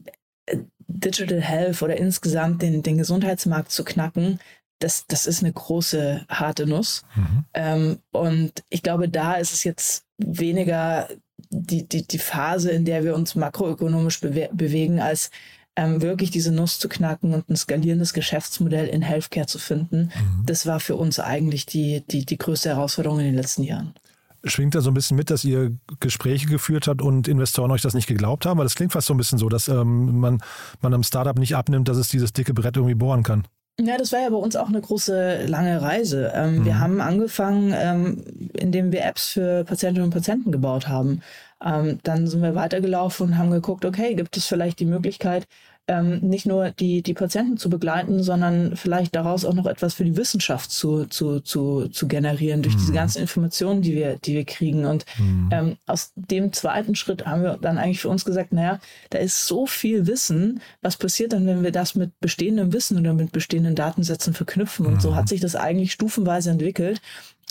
Digital 0.88 1.42
Health 1.42 1.82
oder 1.82 1.98
insgesamt 1.98 2.62
den, 2.62 2.84
den 2.84 2.98
Gesundheitsmarkt 2.98 3.72
zu 3.72 3.84
knacken, 3.84 4.40
das, 4.80 5.08
das 5.08 5.26
ist 5.26 5.42
eine 5.42 5.54
große, 5.54 6.26
harte 6.30 6.68
Nuss. 6.68 7.04
Mhm. 7.16 7.46
Ähm, 7.54 8.00
und 8.12 8.64
ich 8.70 8.84
glaube, 8.84 9.10
da 9.10 9.36
ist 9.36 9.54
es 9.54 9.64
jetzt 9.64 10.06
weniger 10.18 11.08
die, 11.50 11.88
die, 11.88 12.06
die 12.08 12.20
Phase, 12.20 12.72
in 12.72 12.86
der 12.86 13.04
wir 13.04 13.16
uns 13.16 13.36
makroökonomisch 13.36 14.20
bewe 14.20 14.50
bewegen, 14.52 15.00
als 15.00 15.32
ähm, 15.76 16.02
wirklich 16.02 16.32
diese 16.32 16.52
Nuss 16.52 16.80
zu 16.80 16.88
knacken 16.88 17.34
und 17.34 17.50
ein 17.50 17.56
skalierendes 17.56 18.14
Geschäftsmodell 18.14 18.88
in 18.88 19.02
Healthcare 19.02 19.48
zu 19.48 19.60
finden, 19.60 20.12
mhm. 20.16 20.46
das 20.46 20.66
war 20.66 20.80
für 20.80 20.96
uns 20.96 21.20
eigentlich 21.20 21.66
die, 21.66 22.04
die, 22.10 22.26
die 22.26 22.38
größte 22.38 22.70
Herausforderung 22.70 23.20
in 23.20 23.26
den 23.26 23.36
letzten 23.36 23.64
Jahren. 23.64 23.94
Schwingt 24.44 24.76
da 24.76 24.82
so 24.82 24.92
ein 24.92 24.94
bisschen 24.94 25.18
mit, 25.18 25.32
dass 25.32 25.44
ihr 25.44 25.76
Gespräche 26.00 26.46
geführt 26.46 26.88
habt 26.88 27.02
und 27.02 27.28
Investoren 27.28 27.72
euch 27.72 27.82
das 27.82 27.96
nicht 27.96 28.08
geglaubt 28.08 28.46
haben? 28.46 28.60
Weil 28.60 28.66
das 28.66 28.76
klingt 28.76 28.94
fast 28.94 29.08
so 29.08 29.14
ein 29.14 29.18
bisschen 29.18 29.40
so, 29.40 29.50
dass 29.50 29.68
ähm, 29.68 30.20
man, 30.20 30.40
man 30.82 30.94
einem 30.94 31.02
Startup 31.04 31.38
nicht 31.38 31.56
abnimmt, 31.56 31.88
dass 31.88 31.98
es 31.98 32.10
dieses 32.10 32.32
dicke 32.32 32.54
Brett 32.54 32.78
irgendwie 32.78 32.94
bohren 32.94 33.24
kann. 33.24 33.48
Ja, 33.80 33.98
das 33.98 34.14
war 34.14 34.22
ja 34.22 34.30
bei 34.30 34.38
uns 34.38 34.56
auch 34.56 34.70
eine 34.70 34.80
große, 34.80 35.48
lange 35.48 35.82
Reise. 35.82 36.32
Ähm, 36.34 36.60
mhm. 36.60 36.66
Wir 36.66 36.80
haben 36.80 37.02
angefangen, 37.02 37.74
ähm, 37.76 38.24
indem 38.54 38.94
wir 38.94 39.04
Apps 39.04 39.30
für 39.30 39.66
Patientinnen 39.66 40.06
und 40.06 40.14
Patienten 40.14 40.52
gebaut 40.54 40.88
haben. 40.88 41.22
Ähm, 41.64 42.00
dann 42.04 42.26
sind 42.28 42.42
wir 42.42 42.56
weitergelaufen 42.56 43.28
und 43.28 43.38
haben 43.38 43.52
geguckt, 43.52 43.84
okay, 43.84 44.16
gibt 44.16 44.38
es 44.38 44.46
vielleicht 44.46 44.80
die 44.80 44.86
Möglichkeit, 44.86 45.48
ähm, 45.88 46.20
nicht 46.22 46.48
nur 46.48 46.72
die, 46.72 47.04
die 47.04 47.14
Patienten 47.14 47.58
zu 47.58 47.70
begleiten, 47.70 48.24
sondern 48.24 48.76
vielleicht 48.76 49.16
daraus 49.16 49.46
auch 49.46 49.54
noch 49.54 49.68
etwas 49.68 49.94
für 49.94 50.04
die 50.04 50.18
Wissenschaft 50.18 50.72
zu, 50.72 51.06
zu, 51.06 51.42
zu, 51.42 51.88
zu 51.90 52.08
generieren, 52.08 52.64
durch 52.64 52.76
mhm. 52.76 52.80
diese 52.80 52.94
ganzen 52.94 53.22
Informationen, 53.22 53.82
die 53.82 53.94
wir, 53.94 54.18
die 54.18 54.34
wir 54.34 54.46
kriegen. 54.46 54.86
Und 54.86 55.06
mhm. 55.20 55.50
ähm, 55.52 55.78
aus 55.86 56.12
dem 56.16 56.54
zweiten 56.54 56.96
Schritt 56.96 57.26
haben 57.26 57.44
wir 57.44 57.58
dann 57.62 57.78
eigentlich 57.78 58.02
für 58.02 58.10
uns 58.10 58.26
gesagt, 58.26 58.52
naja, 58.52 58.80
da 59.12 59.20
ist 59.20 59.46
so 59.46 59.68
viel 59.68 60.08
Wissen, 60.08 60.60
was 60.82 60.98
passiert 60.98 61.34
dann, 61.34 61.46
wenn 61.46 61.64
wir 61.64 61.72
das 61.72 61.94
mit 61.94 62.20
bestehendem 62.20 62.74
Wissen 62.74 62.98
oder 62.98 63.14
mit 63.14 63.32
bestehenden 63.32 63.76
Datensätzen 63.76 64.34
verknüpfen? 64.34 64.88
Und 64.88 65.02
so 65.02 65.12
mhm. 65.12 65.16
hat 65.16 65.30
sich 65.30 65.40
das 65.40 65.56
eigentlich 65.56 65.92
stufenweise 65.92 66.50
entwickelt. 66.50 67.00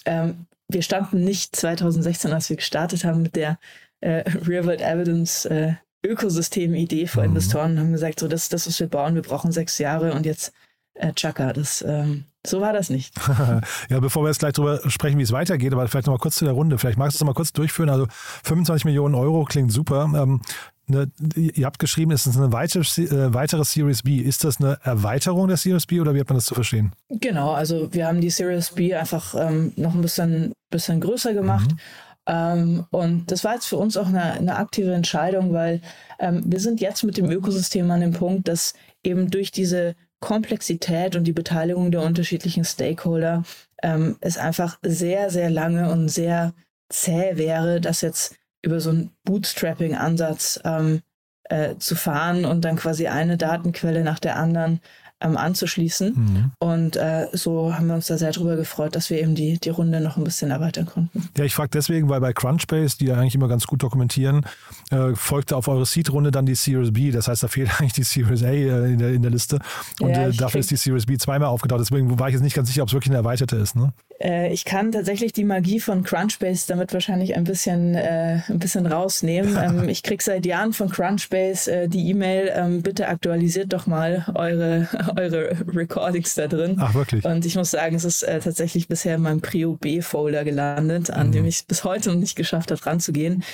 Ähm, 0.07 0.47
wir 0.69 0.83
standen 0.83 1.23
nicht 1.23 1.55
2016, 1.55 2.33
als 2.33 2.49
wir 2.49 2.57
gestartet 2.57 3.05
haben 3.05 3.23
mit 3.23 3.37
der 3.37 3.59
äh, 4.01 4.25
Real 4.47 4.67
World 4.67 4.81
Evidence 4.81 5.45
äh, 5.45 5.75
Ökosystem-Idee 6.05 7.07
vor 7.07 7.23
mhm. 7.23 7.31
Investoren 7.31 7.73
und 7.73 7.81
haben 7.81 7.93
gesagt, 7.93 8.21
so 8.21 8.29
das 8.29 8.45
ist 8.45 8.53
das, 8.53 8.67
was 8.67 8.81
wir 8.81 8.89
bauen, 8.89 9.15
wir 9.15 9.23
brauchen 9.23 9.53
sechs 9.53 9.79
Jahre 9.79 10.13
und 10.13 10.27
jetzt 10.27 10.53
äh, 10.95 11.13
Chaka. 11.13 11.53
Das, 11.53 11.83
ähm, 11.87 12.25
so 12.47 12.61
war 12.61 12.73
das 12.73 12.91
nicht. 12.91 13.15
ja, 13.89 14.01
bevor 14.01 14.23
wir 14.23 14.29
jetzt 14.29 14.39
gleich 14.39 14.53
darüber 14.53 14.89
sprechen, 14.91 15.19
wie 15.19 15.23
es 15.23 15.33
weitergeht, 15.33 15.73
aber 15.73 15.87
vielleicht 15.89 16.07
noch 16.07 16.15
mal 16.15 16.19
kurz 16.19 16.37
zu 16.37 16.45
der 16.45 16.55
Runde. 16.55 16.79
Vielleicht 16.79 16.99
magst 16.99 17.15
du 17.15 17.17
es 17.17 17.21
noch 17.21 17.29
mal 17.29 17.35
kurz 17.35 17.53
durchführen. 17.53 17.89
Also 17.89 18.07
25 18.45 18.85
Millionen 18.85 19.15
Euro 19.15 19.45
klingt 19.45 19.73
super. 19.73 20.11
Ähm, 20.15 20.41
ne, 20.87 21.11
ihr 21.35 21.67
habt 21.67 21.79
geschrieben, 21.79 22.13
es 22.13 22.27
ist 22.27 22.37
eine 22.37 22.53
weitere, 22.53 22.83
äh, 23.03 23.33
weitere 23.33 23.65
Series 23.65 24.03
B. 24.03 24.17
Ist 24.19 24.45
das 24.45 24.61
eine 24.61 24.79
Erweiterung 24.83 25.49
der 25.49 25.57
Series 25.57 25.87
B 25.87 26.01
oder 26.01 26.15
wie 26.15 26.21
hat 26.21 26.29
man 26.29 26.37
das 26.37 26.45
zu 26.45 26.55
verstehen? 26.55 26.93
Genau, 27.09 27.53
also 27.53 27.93
wir 27.93 28.07
haben 28.07 28.21
die 28.21 28.31
Series 28.31 28.71
B 28.71 28.95
einfach 28.95 29.35
ähm, 29.35 29.73
noch 29.77 29.95
ein 29.95 30.03
bisschen, 30.03 30.53
bisschen 30.71 31.01
größer 31.01 31.33
gemacht. 31.33 31.73
Mhm. 31.73 31.79
Ähm, 32.27 32.87
und 32.91 33.31
das 33.31 33.45
war 33.45 33.55
jetzt 33.55 33.67
für 33.67 33.77
uns 33.77 33.97
auch 33.97 34.07
eine, 34.07 34.33
eine 34.33 34.57
aktive 34.57 34.95
Entscheidung, 34.95 35.53
weil 35.53 35.81
ähm, 36.19 36.43
wir 36.47 36.61
sind 36.61 36.81
jetzt 36.81 37.03
mit 37.03 37.17
dem 37.17 37.31
Ökosystem 37.31 37.91
an 37.91 38.01
dem 38.01 38.13
Punkt, 38.13 38.49
dass 38.49 38.75
eben 39.03 39.31
durch 39.31 39.51
diese 39.51 39.95
Komplexität 40.21 41.17
und 41.17 41.25
die 41.25 41.33
Beteiligung 41.33 41.91
der 41.91 42.03
unterschiedlichen 42.03 42.65
Stakeholder 42.65 43.43
ähm, 43.83 44.17
es 44.21 44.39
einfach 44.39 44.79
sehr, 44.83 45.31
sehr 45.31 45.51
lange 45.51 45.91
und 45.93 46.09
sehr 46.09 46.55
zäh 46.89 47.37
wäre, 47.37 47.81
das 47.81 48.01
jetzt 48.01 48.37
über 48.63 48.81
so 48.81 48.91
einen 48.91 49.11
Bootstrapping-Ansatz 49.25 50.61
ähm, 50.65 51.03
äh, 51.51 51.77
zu 51.77 51.95
fahren 51.95 52.47
und 52.47 52.65
dann 52.65 52.77
quasi 52.77 53.07
eine 53.07 53.37
Datenquelle 53.37 54.03
nach 54.03 54.19
der 54.19 54.37
anderen 54.37 54.81
ähm, 55.21 55.37
anzuschließen. 55.37 56.15
Mhm. 56.15 56.53
Und 56.59 56.97
äh, 56.97 57.29
so 57.33 57.75
haben 57.75 57.87
wir 57.87 57.95
uns 57.95 58.07
da 58.07 58.19
sehr 58.19 58.33
drüber 58.33 58.57
gefreut, 58.57 58.95
dass 58.95 59.11
wir 59.11 59.21
eben 59.21 59.35
die, 59.35 59.59
die 59.59 59.71
Runde 59.71 60.01
noch 60.01 60.17
ein 60.17 60.25
bisschen 60.25 60.51
erweitern 60.51 60.87
konnten. 60.87 61.29
Ja, 61.37 61.45
ich 61.45 61.55
frage 61.55 61.71
deswegen, 61.73 62.09
weil 62.09 62.21
bei 62.21 62.33
Crunchbase, 62.33 62.99
die 62.99 63.07
ja 63.07 63.15
eigentlich 63.15 63.35
immer 63.35 63.49
ganz 63.49 63.67
gut 63.67 63.83
dokumentieren, 63.83 64.45
äh, 64.91 65.15
folgte 65.15 65.57
auf 65.57 65.69
eure 65.69 65.87
Seed-Runde 65.87 66.31
dann 66.31 66.47
die 66.47 66.55
Series 66.55 66.93
B. 66.93 67.11
Das 67.11 67.29
heißt, 67.29 67.43
da 67.43 67.49
fehlt 67.49 67.71
eigentlich 67.81 67.95
die 67.95 68.03
Series 68.03 68.43
A 68.43 68.49
äh, 68.49 68.93
in, 68.93 68.99
der, 68.99 69.13
in 69.13 69.23
der 69.23 69.31
Liste. 69.31 69.59
Und 70.01 70.11
ja, 70.11 70.29
äh, 70.29 70.33
dafür 70.33 70.61
ist 70.61 70.71
die 70.71 70.77
Series 70.77 71.07
B 71.07 71.17
zweimal 71.17 71.49
aufgetaucht. 71.49 71.81
Deswegen 71.81 72.19
war 72.19 72.29
ich 72.29 72.35
jetzt 72.35 72.43
nicht 72.43 72.55
ganz 72.55 72.69
sicher, 72.69 72.83
ob 72.83 72.89
es 72.89 72.95
wirklich 72.95 73.11
eine 73.11 73.19
erweiterte 73.19 73.57
ist. 73.57 73.77
Ne? 73.77 73.93
Äh, 74.25 74.53
ich 74.53 74.65
kann 74.65 74.91
tatsächlich 74.91 75.33
die 75.33 75.45
Magie 75.45 75.81
von 75.81 76.03
Crunchbase 76.03 76.67
damit 76.67 76.93
wahrscheinlich 76.95 77.37
ein 77.37 77.45
bisschen, 77.45 77.95
äh, 77.95 78.41
ein 78.49 78.59
bisschen 78.59 78.87
rausnehmen. 78.87 79.57
ähm, 79.63 79.89
ich 79.89 80.03
kriege 80.03 80.23
seit 80.23 80.47
Jahren 80.47 80.73
von 80.73 80.89
Crunchbase 80.89 81.71
äh, 81.71 81.89
die 81.89 82.09
E-Mail, 82.09 82.51
ähm, 82.55 82.83
bitte 82.83 83.09
aktualisiert 83.09 83.73
doch 83.73 83.87
mal 83.87 84.25
eure, 84.35 84.89
eure 85.17 85.57
Recordings 85.75 86.35
da 86.35 86.47
drin. 86.47 86.77
Ach, 86.81 86.95
wirklich? 86.95 87.25
Und 87.25 87.45
ich 87.45 87.57
muss 87.57 87.71
sagen, 87.71 87.95
es 87.97 88.05
ist 88.05 88.23
äh, 88.23 88.41
tatsächlich 88.41 88.89
bisher 88.89 89.17
in 89.17 89.23
meinem 89.23 89.43
Prio 89.43 89.75
B-Folder 89.75 90.45
gelandet, 90.45 91.11
an 91.11 91.29
mhm. 91.29 91.33
dem 91.33 91.45
ich 91.45 91.57
es 91.57 91.63
bis 91.63 91.85
heute 91.85 92.11
noch 92.11 92.17
nicht 92.17 92.37
geschafft 92.37 92.71
habe, 92.71 92.85
ranzugehen. 92.87 93.45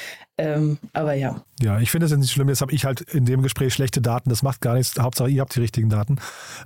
Ähm, 0.41 0.79
aber 0.95 1.13
ja. 1.13 1.45
Ja, 1.61 1.81
ich 1.81 1.91
finde 1.91 2.07
es 2.07 2.17
nicht 2.17 2.33
schlimm. 2.33 2.49
Jetzt 2.49 2.63
habe 2.63 2.73
ich 2.73 2.87
halt 2.87 3.03
in 3.03 3.27
dem 3.27 3.43
Gespräch 3.43 3.75
schlechte 3.75 4.01
Daten. 4.01 4.31
Das 4.31 4.43
macht 4.43 4.63
gar 4.63 4.75
nichts. 4.75 4.99
Hauptsache, 4.99 5.29
ihr 5.29 5.43
habt 5.43 5.55
die 5.55 5.61
richtigen 5.61 5.91
Daten. 5.91 6.17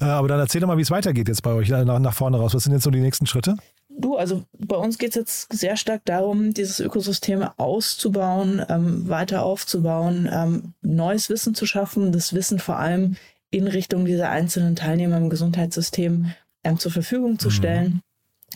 Äh, 0.01 0.05
aber 0.05 0.29
dann 0.29 0.39
erzähl 0.39 0.61
doch 0.61 0.69
mal, 0.69 0.79
wie 0.79 0.83
es 0.83 0.93
weitergeht 0.93 1.27
jetzt 1.27 1.43
bei 1.43 1.53
euch 1.53 1.71
nach, 1.71 1.99
nach 1.99 2.15
vorne 2.15 2.37
raus. 2.37 2.55
Was 2.55 2.63
sind 2.63 2.73
jetzt 2.73 2.85
so 2.85 2.91
die 2.91 3.01
nächsten 3.01 3.27
Schritte? 3.27 3.57
Du, 3.89 4.17
also 4.17 4.45
bei 4.57 4.77
uns 4.77 4.99
geht 4.99 5.11
es 5.11 5.15
jetzt 5.17 5.53
sehr 5.53 5.77
stark 5.77 6.03
darum, 6.05 6.55
dieses 6.55 6.79
Ökosystem 6.79 7.43
auszubauen, 7.57 8.63
ähm, 8.69 9.09
weiter 9.09 9.43
aufzubauen, 9.43 10.29
ähm, 10.33 10.75
neues 10.83 11.29
Wissen 11.29 11.57
zu 11.57 11.67
schaffen, 11.67 12.13
das 12.13 12.33
Wissen 12.33 12.61
vor 12.61 12.79
allem 12.79 13.17
in 13.51 13.67
Richtung 13.67 14.05
dieser 14.05 14.31
einzelnen 14.31 14.77
Teilnehmer 14.77 15.17
im 15.17 15.31
Gesundheitssystem 15.31 16.33
ähm, 16.63 16.79
zur 16.79 16.93
Verfügung 16.93 17.41
zu 17.41 17.49
mhm. 17.49 17.53
stellen. 17.53 18.01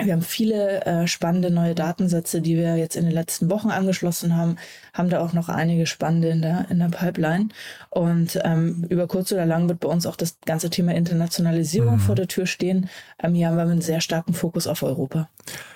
Wir 0.03 0.13
haben 0.13 0.23
viele 0.23 0.85
äh, 0.85 1.07
spannende 1.07 1.51
neue 1.51 1.75
Datensätze, 1.75 2.41
die 2.41 2.57
wir 2.57 2.77
jetzt 2.77 2.95
in 2.95 3.05
den 3.05 3.13
letzten 3.13 3.51
Wochen 3.51 3.71
angeschlossen 3.71 4.37
haben, 4.37 4.57
haben 4.93 5.11
da 5.11 5.21
auch 5.21 5.33
noch 5.33 5.49
einige 5.49 5.87
spannende 5.87 6.29
in 6.29 6.41
der, 6.41 6.67
in 6.71 6.79
der 6.79 6.89
Pipeline. 6.89 7.49
Und 7.91 8.39
ähm, 8.45 8.87
über 8.89 9.09
kurz 9.09 9.33
oder 9.33 9.45
lang 9.45 9.69
wird 9.69 9.81
bei 9.81 9.89
uns 9.89 10.07
auch 10.07 10.17
das 10.17 10.39
ganze 10.47 10.71
Thema 10.71 10.95
Internationalisierung 10.95 11.95
mhm. 11.95 12.01
vor 12.01 12.15
der 12.15 12.29
Tür 12.29 12.47
stehen. 12.47 12.89
Ähm, 13.21 13.35
hier 13.35 13.49
haben 13.49 13.57
wir 13.57 13.63
einen 13.63 13.81
sehr 13.81 14.01
starken 14.01 14.35
Fokus 14.35 14.67
auf 14.67 14.83
Europa. 14.83 15.29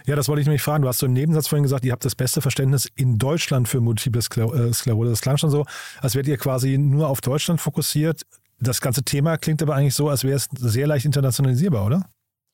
Ja, 0.06 0.14
das 0.14 0.28
wollte 0.28 0.40
ich 0.40 0.46
nämlich 0.46 0.62
fragen. 0.62 0.82
Du 0.82 0.88
hast 0.88 0.98
so 0.98 1.06
im 1.06 1.12
Nebensatz 1.12 1.48
vorhin 1.48 1.64
gesagt, 1.64 1.85
ihr 1.85 1.92
habt 1.92 2.04
das 2.04 2.14
beste 2.14 2.40
Verständnis 2.40 2.88
in 2.94 3.18
Deutschland 3.18 3.68
für 3.68 3.80
Multiple 3.80 4.20
äh, 4.20 4.72
Sklerose. 4.72 5.11
Das 5.11 5.20
klang 5.20 5.37
schon 5.37 5.50
so, 5.50 5.66
als 6.00 6.14
wärt 6.14 6.28
ihr 6.28 6.37
quasi 6.37 6.78
nur 6.78 7.08
auf 7.08 7.20
Deutschland 7.20 7.61
fokussiert. 7.61 8.22
Das 8.61 8.80
ganze 8.80 9.02
Thema 9.02 9.37
klingt 9.38 9.61
aber 9.62 9.74
eigentlich 9.74 9.94
so, 9.94 10.08
als 10.08 10.22
wäre 10.22 10.37
es 10.37 10.48
sehr 10.52 10.87
leicht 10.87 11.04
internationalisierbar, 11.06 11.85
oder? 11.85 12.06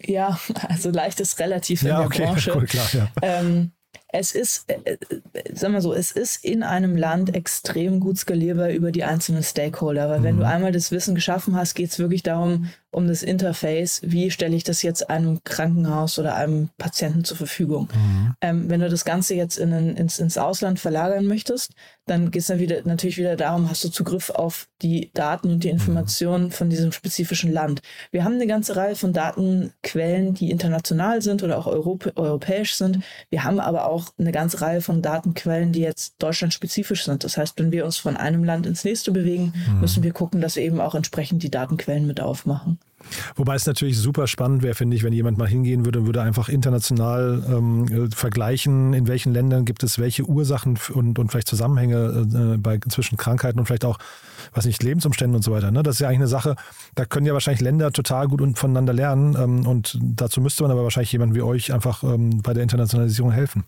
Ja, 0.05 0.39
also 0.69 0.91
leicht 0.91 1.21
ist 1.21 1.39
relativ 1.39 1.83
in 1.83 1.89
ja, 1.89 1.99
der 1.99 2.07
okay, 2.07 2.25
Branche. 2.27 2.53
Cool, 2.55 2.67
klar, 2.67 2.89
ja. 2.93 3.09
ähm, 3.23 3.73
es 4.11 4.35
ist, 4.35 4.71
äh, 4.71 4.93
äh, 4.93 5.55
sagen 5.55 5.75
wir 5.75 5.83
so, 5.83 5.93
es 5.93 6.13
ist 6.13 6.43
in 6.45 6.63
einem 6.63 6.97
Land 6.97 7.35
extrem 7.35 8.01
gut 8.01 8.19
skalierbar 8.19 8.71
über 8.71 8.91
die 8.91 9.05
einzelnen 9.05 9.43
Stakeholder. 9.43 10.09
Weil 10.09 10.21
mhm. 10.21 10.25
wenn 10.25 10.37
du 10.39 10.47
einmal 10.47 10.73
das 10.73 10.91
Wissen 10.91 11.15
geschaffen 11.15 11.57
hast, 11.57 11.75
geht 11.75 11.91
es 11.91 11.99
wirklich 11.99 12.23
darum, 12.23 12.71
um 12.91 13.07
das 13.07 13.23
Interface, 13.23 14.01
wie 14.03 14.31
stelle 14.31 14.57
ich 14.57 14.65
das 14.65 14.83
jetzt 14.83 15.11
einem 15.11 15.45
Krankenhaus 15.45 16.19
oder 16.19 16.35
einem 16.35 16.71
Patienten 16.79 17.25
zur 17.25 17.37
Verfügung. 17.37 17.89
Mhm. 17.93 18.35
Ähm, 18.41 18.71
wenn 18.71 18.81
du 18.81 18.89
das 18.89 19.05
Ganze 19.05 19.35
jetzt 19.35 19.59
in 19.59 19.73
ein, 19.73 19.97
ins, 19.97 20.19
ins 20.19 20.39
Ausland 20.39 20.81
verlagern 20.81 21.27
möchtest, 21.27 21.73
dann 22.07 22.31
geht 22.31 22.41
es 22.41 22.49
dann 22.49 22.59
wieder, 22.59 22.81
natürlich 22.85 23.19
wieder 23.19 23.37
darum, 23.37 23.69
hast 23.69 23.85
du 23.85 23.91
Zugriff 23.91 24.31
auf 24.31 24.69
die 24.81 25.11
Daten 25.13 25.51
und 25.51 25.65
die 25.65 25.69
Informationen 25.69 26.45
mhm. 26.45 26.51
von 26.51 26.71
diesem 26.71 26.93
spezifischen 26.93 27.53
Land. 27.53 27.83
Wir 28.11 28.25
haben 28.25 28.35
eine 28.35 28.47
ganze 28.47 28.77
Reihe 28.77 28.97
von 28.97 29.13
Datenquellen, 29.13 30.33
die 30.33 30.51
international 30.51 31.21
sind 31.21 31.43
oder 31.43 31.59
auch 31.59 31.67
Europä 31.67 32.13
europäisch 32.17 32.75
sind. 32.75 33.01
Wir 33.29 33.45
haben 33.45 33.61
aber 33.61 33.87
auch 33.87 34.07
eine 34.19 34.33
ganze 34.33 34.63
Reihe 34.63 34.81
von 34.81 35.03
Datenquellen, 35.03 35.73
die 35.73 35.81
jetzt 35.81 36.15
deutschlandspezifisch 36.19 37.05
sind. 37.05 37.23
Das 37.25 37.37
heißt, 37.37 37.59
wenn 37.59 37.71
wir 37.71 37.85
uns 37.85 37.99
von 37.99 38.17
einem 38.17 38.45
Land 38.45 38.67
ins 38.67 38.85
nächste 38.85 39.13
bewegen, 39.13 39.53
mhm. 39.69 39.81
müssen 39.81 40.03
wir 40.03 40.13
gucken, 40.13 40.41
dass 40.41 40.57
wir 40.57 40.63
eben 40.63 40.81
auch 40.81 40.95
entsprechend 40.95 41.43
die 41.43 41.51
Datenquellen 41.51 42.07
mit 42.07 42.21
aufmachen. 42.21 42.79
Wobei 43.37 43.55
es 43.55 43.67
natürlich 43.67 43.99
super 43.99 44.27
spannend 44.27 44.63
wäre, 44.63 44.75
finde 44.75 44.97
ich, 44.97 45.03
wenn 45.03 45.13
jemand 45.13 45.39
mal 45.39 45.49
hingehen 45.49 45.85
würde 45.85 46.01
und 46.01 46.07
würde 46.07 46.23
einfach 46.23 46.49
international 46.49 47.45
ähm, 47.49 47.87
äh, 47.87 48.15
vergleichen, 48.15 48.93
in 48.93 49.07
welchen 49.07 49.33
Ländern 49.33 49.65
gibt 49.65 49.83
es 49.83 49.99
welche 49.99 50.25
Ursachen 50.25 50.79
und, 50.93 51.19
und 51.19 51.31
vielleicht 51.31 51.49
Zusammenhänge 51.49 52.55
äh, 52.55 52.57
bei, 52.59 52.79
zwischen 52.89 53.17
Krankheiten 53.17 53.59
und 53.59 53.67
vielleicht 53.67 53.85
auch, 53.85 53.99
was 54.53 54.67
nicht, 54.67 54.83
Lebensumständen 54.83 55.37
und 55.37 55.43
so 55.43 55.53
weiter. 55.53 55.71
Ne? 55.71 55.83
Das 55.83 55.97
ist 55.97 56.01
ja 56.01 56.09
eigentlich 56.09 56.19
eine 56.19 56.29
Sache, 56.29 56.57
da 56.95 57.05
können 57.05 57.27
ja 57.27 57.33
wahrscheinlich 57.33 57.61
Länder 57.61 57.93
total 57.93 58.29
gut 58.29 58.59
voneinander 58.59 58.93
lernen 58.93 59.37
ähm, 59.37 59.67
und 59.67 59.99
dazu 60.01 60.41
müsste 60.41 60.63
man 60.63 60.73
aber 60.73 60.83
wahrscheinlich 60.83 61.13
jemand 61.13 61.35
wie 61.35 61.43
euch 61.43 61.73
einfach 61.73 62.03
ähm, 62.03 62.43
bei 62.43 62.55
der 62.55 62.63
Internationalisierung 62.63 63.33
helfen. 63.33 63.65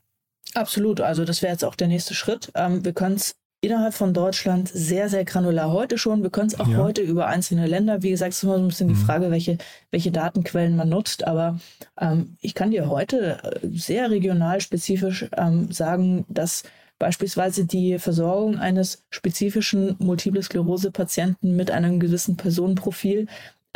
Absolut, 0.55 1.01
also 1.01 1.25
das 1.25 1.43
wäre 1.43 1.53
jetzt 1.53 1.65
auch 1.65 1.77
der 1.77 1.89
nächste 1.89 2.15
Schritt. 2.15 2.51
Ähm, 2.55 2.85
wir 2.85 2.93
können 2.93 3.17
es 3.17 3.37
innerhalb 3.61 3.95
von 3.95 4.15
Deutschland 4.15 4.71
sehr, 4.73 5.09
sehr 5.09 5.25
granular 5.25 5.71
heute 5.71 5.99
schon. 5.99 6.23
Wir 6.23 6.31
können 6.31 6.49
es 6.49 6.59
auch 6.59 6.69
ja. 6.69 6.79
heute 6.79 7.03
über 7.03 7.27
einzelne 7.27 7.67
Länder. 7.67 8.03
Wie 8.03 8.11
gesagt, 8.11 8.33
es 8.33 8.39
ist 8.39 8.45
immer 8.45 8.57
so 8.57 8.63
ein 8.63 8.69
bisschen 8.69 8.89
mhm. 8.89 8.95
die 8.95 9.01
Frage, 9.01 9.31
welche, 9.31 9.59
welche 9.91 10.11
Datenquellen 10.11 10.77
man 10.77 10.89
nutzt. 10.89 11.27
Aber 11.27 11.59
ähm, 12.01 12.37
ich 12.41 12.55
kann 12.55 12.71
dir 12.71 12.89
heute 12.89 13.39
äh, 13.43 13.69
sehr 13.73 14.11
regional 14.11 14.61
spezifisch 14.61 15.27
ähm, 15.37 15.71
sagen, 15.71 16.25
dass 16.29 16.63
beispielsweise 16.99 17.67
die 17.67 17.99
Versorgung 17.99 18.59
eines 18.59 19.05
spezifischen 19.11 19.97
Multiple 19.99 20.43
Sklerose-Patienten 20.43 21.57
mit 21.57 21.71
einem 21.71 22.01
gewissen 22.01 22.37
Personenprofil 22.37 23.27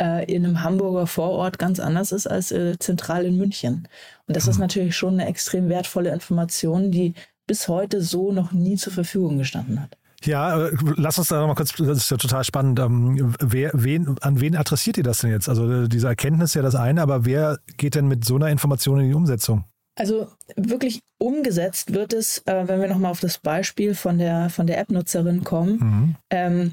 äh, 0.01 0.31
in 0.31 0.45
einem 0.45 0.63
Hamburger 0.63 1.07
Vorort 1.07 1.59
ganz 1.59 1.79
anders 1.79 2.11
ist 2.11 2.27
als 2.27 2.51
äh, 2.51 2.77
zentral 2.79 3.25
in 3.25 3.37
München. 3.37 3.87
Und 4.27 4.35
das 4.35 4.45
mhm. 4.45 4.51
ist 4.51 4.57
natürlich 4.59 4.95
schon 4.95 5.19
eine 5.19 5.27
extrem 5.27 5.69
wertvolle 5.69 6.11
Information, 6.11 6.91
die 6.91 7.13
bis 7.47 7.67
heute 7.67 8.01
so 8.01 8.31
noch 8.31 8.51
nie 8.51 8.75
zur 8.75 8.93
Verfügung 8.93 9.37
gestanden 9.37 9.81
hat. 9.81 9.97
Ja, 10.23 10.65
äh, 10.67 10.71
lass 10.95 11.17
uns 11.17 11.27
da 11.27 11.39
nochmal 11.39 11.55
kurz, 11.55 11.73
das 11.73 11.97
ist 11.97 12.11
ja 12.11 12.17
total 12.17 12.43
spannend. 12.43 12.79
Ähm, 12.79 13.35
wer, 13.39 13.71
wen, 13.73 14.15
an 14.21 14.39
wen 14.39 14.55
adressiert 14.55 14.97
ihr 14.97 15.03
das 15.03 15.19
denn 15.19 15.29
jetzt? 15.29 15.49
Also 15.49 15.71
äh, 15.71 15.87
diese 15.87 16.07
Erkenntnis 16.07 16.51
ist 16.51 16.55
ja 16.55 16.61
das 16.61 16.75
eine, 16.75 17.01
aber 17.01 17.25
wer 17.25 17.59
geht 17.77 17.95
denn 17.95 18.07
mit 18.07 18.25
so 18.25 18.35
einer 18.35 18.49
Information 18.49 18.99
in 18.99 19.09
die 19.09 19.13
Umsetzung? 19.13 19.65
Also 19.97 20.27
wirklich 20.57 21.01
umgesetzt 21.19 21.93
wird 21.93 22.13
es, 22.13 22.39
äh, 22.45 22.67
wenn 22.67 22.81
wir 22.81 22.87
nochmal 22.87 23.11
auf 23.11 23.21
das 23.21 23.37
Beispiel 23.37 23.95
von 23.95 24.17
der, 24.17 24.49
von 24.49 24.67
der 24.67 24.79
App-Nutzerin 24.79 25.43
kommen. 25.43 25.77
Mhm. 25.79 26.15
Ähm, 26.29 26.71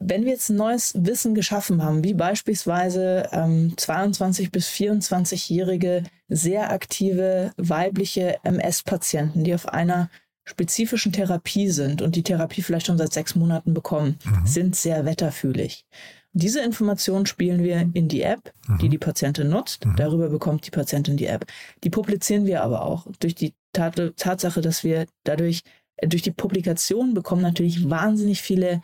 wenn 0.00 0.24
wir 0.24 0.32
jetzt 0.32 0.48
neues 0.48 0.94
Wissen 0.96 1.34
geschaffen 1.34 1.84
haben, 1.84 2.02
wie 2.02 2.14
beispielsweise 2.14 3.28
ähm, 3.32 3.74
22 3.76 4.50
bis 4.50 4.68
24-jährige 4.68 6.04
sehr 6.28 6.72
aktive 6.72 7.52
weibliche 7.58 8.38
MS-Patienten, 8.42 9.44
die 9.44 9.54
auf 9.54 9.68
einer 9.68 10.10
spezifischen 10.44 11.12
Therapie 11.12 11.68
sind 11.68 12.00
und 12.00 12.16
die 12.16 12.22
Therapie 12.22 12.62
vielleicht 12.62 12.86
schon 12.86 12.98
seit 12.98 13.12
sechs 13.12 13.34
Monaten 13.34 13.74
bekommen, 13.74 14.18
mhm. 14.24 14.46
sind 14.46 14.74
sehr 14.74 15.04
wetterfühlig. 15.04 15.84
Diese 16.32 16.60
Informationen 16.60 17.26
spielen 17.26 17.62
wir 17.62 17.90
in 17.92 18.08
die 18.08 18.22
App, 18.22 18.54
mhm. 18.66 18.78
die 18.78 18.88
die 18.88 18.98
Patientin 18.98 19.50
nutzt. 19.50 19.84
Mhm. 19.84 19.96
Darüber 19.96 20.30
bekommt 20.30 20.66
die 20.66 20.70
Patientin 20.70 21.18
die 21.18 21.26
App. 21.26 21.44
Die 21.84 21.90
publizieren 21.90 22.46
wir 22.46 22.62
aber 22.62 22.84
auch 22.86 23.06
durch 23.20 23.34
die 23.34 23.52
Tat 23.72 24.00
Tatsache, 24.16 24.60
dass 24.62 24.82
wir 24.82 25.06
dadurch 25.24 25.62
äh, 25.96 26.08
durch 26.08 26.22
die 26.22 26.32
Publikation 26.32 27.14
bekommen 27.14 27.42
natürlich 27.42 27.88
wahnsinnig 27.88 28.40
viele 28.42 28.80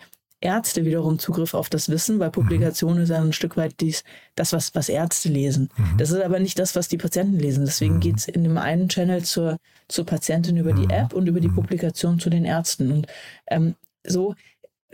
Ärzte 0.46 0.84
wiederum 0.84 1.18
Zugriff 1.18 1.54
auf 1.54 1.68
das 1.68 1.88
Wissen, 1.88 2.20
weil 2.20 2.30
Publikation 2.30 2.94
mhm. 2.94 3.02
ist 3.02 3.08
ja 3.08 3.20
ein 3.20 3.32
Stück 3.32 3.56
weit 3.56 3.80
dies, 3.80 4.04
das, 4.36 4.52
was, 4.52 4.74
was 4.76 4.88
Ärzte 4.88 5.28
lesen. 5.28 5.70
Mhm. 5.76 5.98
Das 5.98 6.10
ist 6.10 6.22
aber 6.22 6.38
nicht 6.38 6.58
das, 6.58 6.76
was 6.76 6.86
die 6.86 6.98
Patienten 6.98 7.38
lesen. 7.38 7.64
Deswegen 7.64 7.96
mhm. 7.96 8.00
geht 8.00 8.16
es 8.18 8.28
in 8.28 8.44
dem 8.44 8.56
einen 8.56 8.88
Channel 8.88 9.24
zur, 9.24 9.58
zur 9.88 10.06
Patientin 10.06 10.56
über 10.56 10.72
die 10.72 10.84
mhm. 10.84 10.90
App 10.90 11.12
und 11.14 11.26
über 11.26 11.40
die 11.40 11.48
mhm. 11.48 11.56
Publikation 11.56 12.20
zu 12.20 12.30
den 12.30 12.44
Ärzten. 12.44 12.92
Und 12.92 13.06
ähm, 13.48 13.74
so 14.06 14.34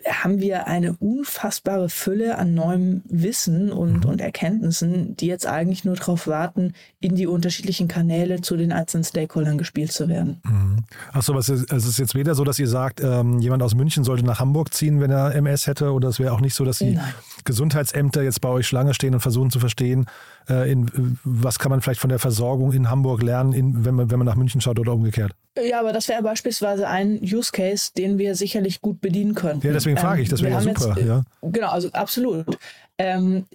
haben 0.09 0.41
wir 0.41 0.67
eine 0.67 0.95
unfassbare 0.95 1.89
Fülle 1.89 2.39
an 2.39 2.55
neuem 2.55 3.03
Wissen 3.05 3.73
und, 3.73 4.05
mhm. 4.05 4.11
und 4.11 4.21
Erkenntnissen, 4.21 5.17
die 5.17 5.27
jetzt 5.27 5.47
eigentlich 5.47 5.85
nur 5.85 5.97
darauf 5.97 6.27
warten, 6.27 6.75
in 7.01 7.15
die 7.15 7.27
unterschiedlichen 7.27 7.89
Kanäle 7.89 8.41
zu 8.41 8.57
den 8.57 8.73
einzelnen 8.73 9.05
Stakeholdern 9.05 9.59
gespielt 9.59 9.93
zu 9.93 10.09
werden. 10.09 10.41
Mhm. 10.45 10.85
Achso, 11.13 11.37
es 11.39 11.49
ist, 11.49 11.73
es 11.73 11.87
ist 11.87 11.99
jetzt 11.99 12.15
weder 12.15 12.35
so, 12.35 12.45
dass 12.45 12.59
ihr 12.59 12.69
sagt, 12.69 13.01
ähm, 13.03 13.39
jemand 13.39 13.63
aus 13.63 13.75
München 13.75 14.05
sollte 14.05 14.25
nach 14.25 14.41
Hamburg 14.41 14.73
ziehen, 14.75 15.01
wenn 15.01 15.11
er 15.11 15.35
MS 15.35 15.67
hätte, 15.67 15.93
oder 15.93 16.09
es 16.09 16.19
wäre 16.19 16.33
auch 16.33 16.41
nicht 16.41 16.55
so, 16.55 16.65
dass 16.65 16.79
die 16.79 16.95
Nein. 16.95 17.15
Gesundheitsämter 17.45 18.23
jetzt 18.23 18.41
bei 18.41 18.49
euch 18.49 18.67
Schlange 18.67 18.95
stehen 18.95 19.15
und 19.15 19.21
versuchen 19.21 19.51
zu 19.51 19.61
verstehen, 19.61 20.07
in, 20.49 21.19
was 21.25 21.59
kann 21.59 21.71
man 21.71 21.81
vielleicht 21.81 22.01
von 22.01 22.11
der 22.11 22.19
Versorgung 22.19 22.73
in 22.73 22.91
Hamburg 22.91 23.23
lernen, 23.23 23.53
in, 23.53 23.85
wenn, 23.85 23.95
man, 23.95 24.11
wenn 24.11 24.19
man 24.19 24.27
nach 24.27 24.37
München 24.37 24.61
schaut 24.61 24.79
oder 24.79 24.93
umgekehrt? 24.93 25.33
Ja, 25.61 25.81
aber 25.81 25.93
das 25.93 26.09
wäre 26.09 26.23
beispielsweise 26.23 26.89
ein 26.89 27.21
Use 27.23 27.53
Case, 27.53 27.91
den 27.97 28.19
wir 28.19 28.35
sicherlich 28.35 28.81
gut 28.81 29.01
bedienen 29.01 29.35
könnten. 29.35 29.67
Ja, 29.67 29.73
deswegen 29.73 29.99
frage 29.99 30.23
ich, 30.23 30.29
das 30.29 30.43
wäre 30.43 30.53
ja 30.53 30.61
super. 30.61 30.95
Jetzt, 30.97 31.07
ja. 31.07 31.23
Genau, 31.43 31.69
also 31.69 31.91
absolut. 31.93 32.59
Ähm, 32.99 33.47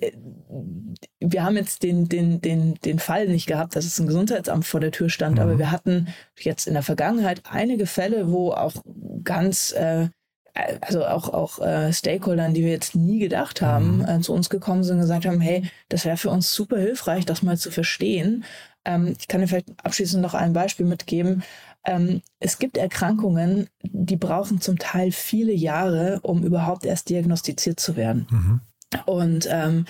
wir 1.19 1.43
haben 1.43 1.55
jetzt 1.55 1.83
den, 1.83 2.07
den, 2.09 2.41
den, 2.41 2.75
den 2.75 2.99
Fall 2.99 3.27
nicht 3.27 3.47
gehabt, 3.47 3.75
dass 3.75 3.85
es 3.85 3.99
ein 3.99 4.07
Gesundheitsamt 4.07 4.65
vor 4.65 4.79
der 4.79 4.91
Tür 4.91 5.09
stand, 5.09 5.35
mhm. 5.35 5.41
aber 5.41 5.57
wir 5.57 5.71
hatten 5.71 6.07
jetzt 6.39 6.67
in 6.67 6.73
der 6.73 6.83
Vergangenheit 6.83 7.41
einige 7.49 7.85
Fälle, 7.85 8.31
wo 8.31 8.51
auch 8.51 8.73
ganz 9.23 9.71
äh, 9.71 10.09
also 10.81 11.05
auch, 11.05 11.29
auch 11.29 11.59
äh, 11.59 11.93
Stakeholdern, 11.93 12.53
die 12.53 12.63
wir 12.63 12.71
jetzt 12.71 12.95
nie 12.95 13.19
gedacht 13.19 13.61
haben, 13.61 13.97
mhm. 13.97 14.05
äh, 14.05 14.19
zu 14.21 14.33
uns 14.33 14.49
gekommen 14.49 14.83
sind 14.83 14.95
und 14.95 15.01
gesagt 15.01 15.25
haben, 15.25 15.41
hey, 15.41 15.69
das 15.89 16.05
wäre 16.05 16.17
für 16.17 16.29
uns 16.29 16.53
super 16.53 16.77
hilfreich, 16.77 17.25
das 17.25 17.43
mal 17.43 17.57
zu 17.57 17.71
verstehen. 17.71 18.43
Ähm, 18.85 19.15
ich 19.19 19.27
kann 19.27 19.41
dir 19.41 19.47
vielleicht 19.47 19.73
abschließend 19.83 20.21
noch 20.21 20.33
ein 20.33 20.53
Beispiel 20.53 20.85
mitgeben. 20.85 21.43
Ähm, 21.85 22.21
es 22.39 22.59
gibt 22.59 22.77
Erkrankungen, 22.77 23.69
die 23.83 24.17
brauchen 24.17 24.59
zum 24.61 24.77
Teil 24.77 25.11
viele 25.11 25.53
Jahre, 25.53 26.19
um 26.21 26.43
überhaupt 26.43 26.85
erst 26.85 27.09
diagnostiziert 27.09 27.79
zu 27.79 27.95
werden. 27.95 28.27
Mhm. 28.29 28.61
Und 29.05 29.47
ähm, 29.51 29.85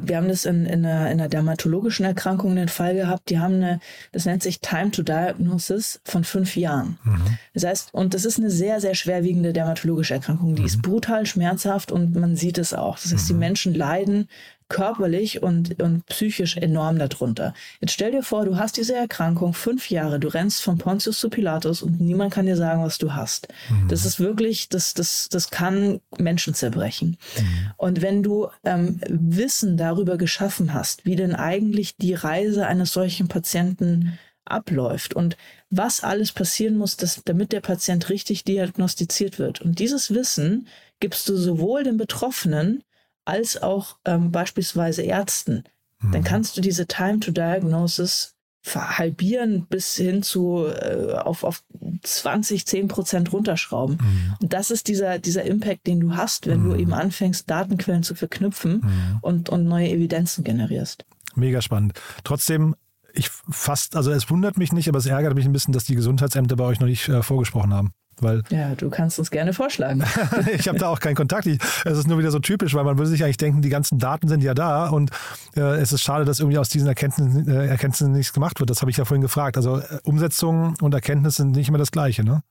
wir 0.00 0.16
haben 0.16 0.28
das 0.28 0.44
in, 0.44 0.66
in, 0.66 0.84
einer, 0.84 1.10
in 1.10 1.20
einer 1.20 1.28
dermatologischen 1.28 2.04
Erkrankung 2.04 2.56
den 2.56 2.68
Fall 2.68 2.94
gehabt, 2.94 3.30
die 3.30 3.38
haben 3.38 3.54
eine, 3.54 3.80
das 4.12 4.24
nennt 4.24 4.42
sich 4.42 4.60
Time 4.60 4.90
to 4.90 5.02
Diagnosis 5.02 6.00
von 6.04 6.24
fünf 6.24 6.56
Jahren. 6.56 6.98
Mhm. 7.04 7.38
Das 7.54 7.64
heißt, 7.64 7.94
und 7.94 8.14
das 8.14 8.24
ist 8.24 8.38
eine 8.38 8.50
sehr, 8.50 8.80
sehr 8.80 8.94
schwerwiegende 8.94 9.52
dermatologische 9.52 10.14
Erkrankung, 10.14 10.54
die 10.54 10.62
mhm. 10.62 10.66
ist 10.66 10.82
brutal 10.82 11.26
schmerzhaft 11.26 11.92
und 11.92 12.14
man 12.14 12.36
sieht 12.36 12.58
es 12.58 12.74
auch. 12.74 12.98
Das 12.98 13.12
heißt, 13.12 13.28
die 13.28 13.34
mhm. 13.34 13.40
Menschen 13.40 13.74
leiden 13.74 14.28
körperlich 14.72 15.42
und, 15.42 15.80
und 15.80 16.06
psychisch 16.06 16.56
enorm 16.56 16.98
darunter. 16.98 17.54
Jetzt 17.80 17.92
stell 17.92 18.10
dir 18.10 18.22
vor, 18.22 18.46
du 18.46 18.56
hast 18.56 18.78
diese 18.78 18.96
Erkrankung 18.96 19.52
fünf 19.52 19.90
Jahre, 19.90 20.18
du 20.18 20.28
rennst 20.28 20.62
von 20.62 20.78
Pontius 20.78 21.20
zu 21.20 21.28
Pilatus 21.28 21.82
und 21.82 22.00
niemand 22.00 22.32
kann 22.32 22.46
dir 22.46 22.56
sagen, 22.56 22.82
was 22.82 22.98
du 22.98 23.14
hast. 23.14 23.48
Mhm. 23.68 23.88
Das 23.88 24.06
ist 24.06 24.18
wirklich, 24.18 24.70
das, 24.70 24.94
das, 24.94 25.28
das 25.30 25.50
kann 25.50 26.00
Menschen 26.18 26.54
zerbrechen. 26.54 27.18
Mhm. 27.36 27.70
Und 27.76 28.02
wenn 28.02 28.22
du 28.22 28.48
ähm, 28.64 28.98
Wissen 29.08 29.76
darüber 29.76 30.16
geschaffen 30.16 30.72
hast, 30.72 31.04
wie 31.04 31.16
denn 31.16 31.34
eigentlich 31.34 31.96
die 31.96 32.14
Reise 32.14 32.66
eines 32.66 32.92
solchen 32.94 33.28
Patienten 33.28 34.18
abläuft 34.46 35.14
und 35.14 35.36
was 35.70 36.02
alles 36.02 36.32
passieren 36.32 36.76
muss, 36.76 36.96
dass, 36.96 37.22
damit 37.24 37.52
der 37.52 37.60
Patient 37.60 38.08
richtig 38.08 38.44
diagnostiziert 38.44 39.38
wird. 39.38 39.60
Und 39.60 39.78
dieses 39.78 40.12
Wissen 40.14 40.66
gibst 40.98 41.28
du 41.28 41.36
sowohl 41.36 41.84
den 41.84 41.98
Betroffenen 41.98 42.82
als 43.24 43.62
auch 43.62 43.96
ähm, 44.04 44.30
beispielsweise 44.30 45.02
Ärzten, 45.02 45.64
mhm. 46.00 46.12
dann 46.12 46.24
kannst 46.24 46.56
du 46.56 46.60
diese 46.60 46.86
Time 46.86 47.20
to 47.20 47.30
Diagnosis 47.30 48.34
verhalbieren 48.64 49.66
bis 49.68 49.96
hin 49.96 50.22
zu 50.22 50.66
äh, 50.66 51.14
auf, 51.14 51.42
auf 51.42 51.64
20, 52.02 52.64
10 52.64 52.88
Prozent 52.88 53.32
runterschrauben. 53.32 53.98
Mhm. 54.00 54.34
Und 54.40 54.52
das 54.52 54.70
ist 54.70 54.86
dieser, 54.86 55.18
dieser 55.18 55.42
Impact, 55.42 55.86
den 55.88 55.98
du 55.98 56.14
hast, 56.14 56.46
wenn 56.46 56.62
mhm. 56.62 56.70
du 56.70 56.76
eben 56.76 56.92
anfängst, 56.92 57.50
Datenquellen 57.50 58.04
zu 58.04 58.14
verknüpfen 58.14 58.82
mhm. 58.84 59.18
und, 59.20 59.48
und 59.48 59.64
neue 59.64 59.88
Evidenzen 59.88 60.44
generierst. 60.44 61.04
Mega 61.34 61.60
spannend. 61.60 61.94
Trotzdem, 62.22 62.76
ich 63.12 63.30
fast, 63.30 63.96
also 63.96 64.12
es 64.12 64.30
wundert 64.30 64.56
mich 64.58 64.72
nicht, 64.72 64.88
aber 64.88 64.98
es 64.98 65.06
ärgert 65.06 65.34
mich 65.34 65.44
ein 65.44 65.52
bisschen, 65.52 65.72
dass 65.72 65.84
die 65.84 65.96
Gesundheitsämter 65.96 66.54
bei 66.54 66.64
euch 66.64 66.78
noch 66.78 66.86
nicht 66.86 67.08
äh, 67.08 67.22
vorgesprochen 67.22 67.74
haben. 67.74 67.94
Weil 68.22 68.42
ja, 68.50 68.74
du 68.74 68.90
kannst 68.90 69.18
uns 69.18 69.30
gerne 69.30 69.52
vorschlagen. 69.52 70.04
ich 70.54 70.68
habe 70.68 70.78
da 70.78 70.88
auch 70.88 71.00
keinen 71.00 71.16
Kontakt. 71.16 71.46
Ich, 71.46 71.58
es 71.84 71.98
ist 71.98 72.06
nur 72.06 72.18
wieder 72.18 72.30
so 72.30 72.38
typisch, 72.38 72.74
weil 72.74 72.84
man 72.84 72.98
würde 72.98 73.10
sich 73.10 73.24
eigentlich 73.24 73.36
denken, 73.36 73.62
die 73.62 73.68
ganzen 73.68 73.98
Daten 73.98 74.28
sind 74.28 74.42
ja 74.42 74.54
da 74.54 74.88
und 74.88 75.10
äh, 75.56 75.60
es 75.60 75.92
ist 75.92 76.02
schade, 76.02 76.24
dass 76.24 76.40
irgendwie 76.40 76.58
aus 76.58 76.68
diesen 76.68 76.88
Erkenntnissen, 76.88 77.48
äh, 77.48 77.66
Erkenntnissen 77.66 78.12
nichts 78.12 78.32
gemacht 78.32 78.60
wird. 78.60 78.70
Das 78.70 78.80
habe 78.80 78.90
ich 78.90 78.96
ja 78.96 79.04
vorhin 79.04 79.22
gefragt. 79.22 79.56
Also 79.56 79.78
äh, 79.78 79.98
Umsetzung 80.04 80.74
und 80.80 80.94
Erkenntnis 80.94 81.36
sind 81.36 81.52
nicht 81.52 81.68
immer 81.68 81.78
das 81.78 81.90
Gleiche, 81.90 82.24
ne? 82.24 82.42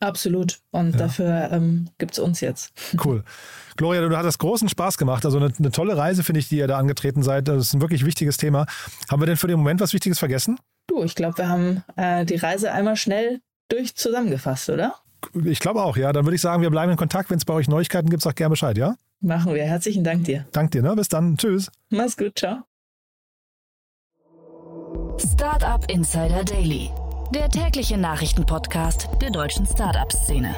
Absolut. 0.00 0.58
Und 0.72 0.92
ja. 0.92 0.98
dafür 0.98 1.48
ähm, 1.52 1.88
gibt 1.98 2.12
es 2.12 2.18
uns 2.18 2.40
jetzt. 2.40 2.72
Cool. 3.04 3.24
Gloria, 3.76 4.06
du 4.06 4.16
hattest 4.16 4.38
großen 4.38 4.68
Spaß 4.68 4.96
gemacht. 4.98 5.24
Also 5.24 5.38
eine, 5.38 5.52
eine 5.58 5.70
tolle 5.70 5.96
Reise, 5.96 6.22
finde 6.22 6.40
ich, 6.40 6.48
die 6.48 6.56
ihr 6.56 6.66
da 6.66 6.78
angetreten 6.78 7.22
seid. 7.22 7.48
Das 7.48 7.58
ist 7.58 7.74
ein 7.74 7.80
wirklich 7.80 8.04
wichtiges 8.04 8.36
Thema. 8.36 8.66
Haben 9.10 9.22
wir 9.22 9.26
denn 9.26 9.36
für 9.36 9.48
den 9.48 9.58
Moment 9.58 9.80
was 9.80 9.92
Wichtiges 9.92 10.18
vergessen? 10.18 10.58
Du, 10.86 11.02
ich 11.02 11.14
glaube, 11.14 11.38
wir 11.38 11.48
haben 11.48 11.82
äh, 11.96 12.24
die 12.24 12.36
Reise 12.36 12.72
einmal 12.72 12.96
schnell 12.96 13.40
durch 13.68 13.96
zusammengefasst, 13.96 14.70
oder? 14.70 14.94
Ich 15.44 15.60
glaube 15.60 15.82
auch, 15.82 15.96
ja. 15.96 16.12
Dann 16.12 16.24
würde 16.24 16.36
ich 16.36 16.40
sagen, 16.40 16.62
wir 16.62 16.70
bleiben 16.70 16.92
in 16.92 16.98
Kontakt. 16.98 17.30
Wenn 17.30 17.38
es 17.38 17.44
bei 17.44 17.54
euch 17.54 17.68
Neuigkeiten 17.68 18.10
gibt, 18.10 18.22
sag 18.22 18.36
gerne 18.36 18.50
Bescheid, 18.50 18.76
ja? 18.76 18.96
Machen 19.20 19.54
wir. 19.54 19.64
Herzlichen 19.64 20.04
Dank 20.04 20.24
dir. 20.24 20.46
Dank 20.52 20.70
dir, 20.70 20.82
ne? 20.82 20.94
Bis 20.94 21.08
dann. 21.08 21.36
Tschüss. 21.36 21.70
Mach's 21.90 22.16
gut. 22.16 22.38
Ciao. 22.38 22.58
Startup 25.18 25.90
Insider 25.90 26.44
Daily, 26.44 26.90
der 27.34 27.48
tägliche 27.48 27.96
Nachrichtenpodcast 27.96 29.08
der 29.20 29.30
deutschen 29.30 29.66
Startup-Szene. 29.66 30.54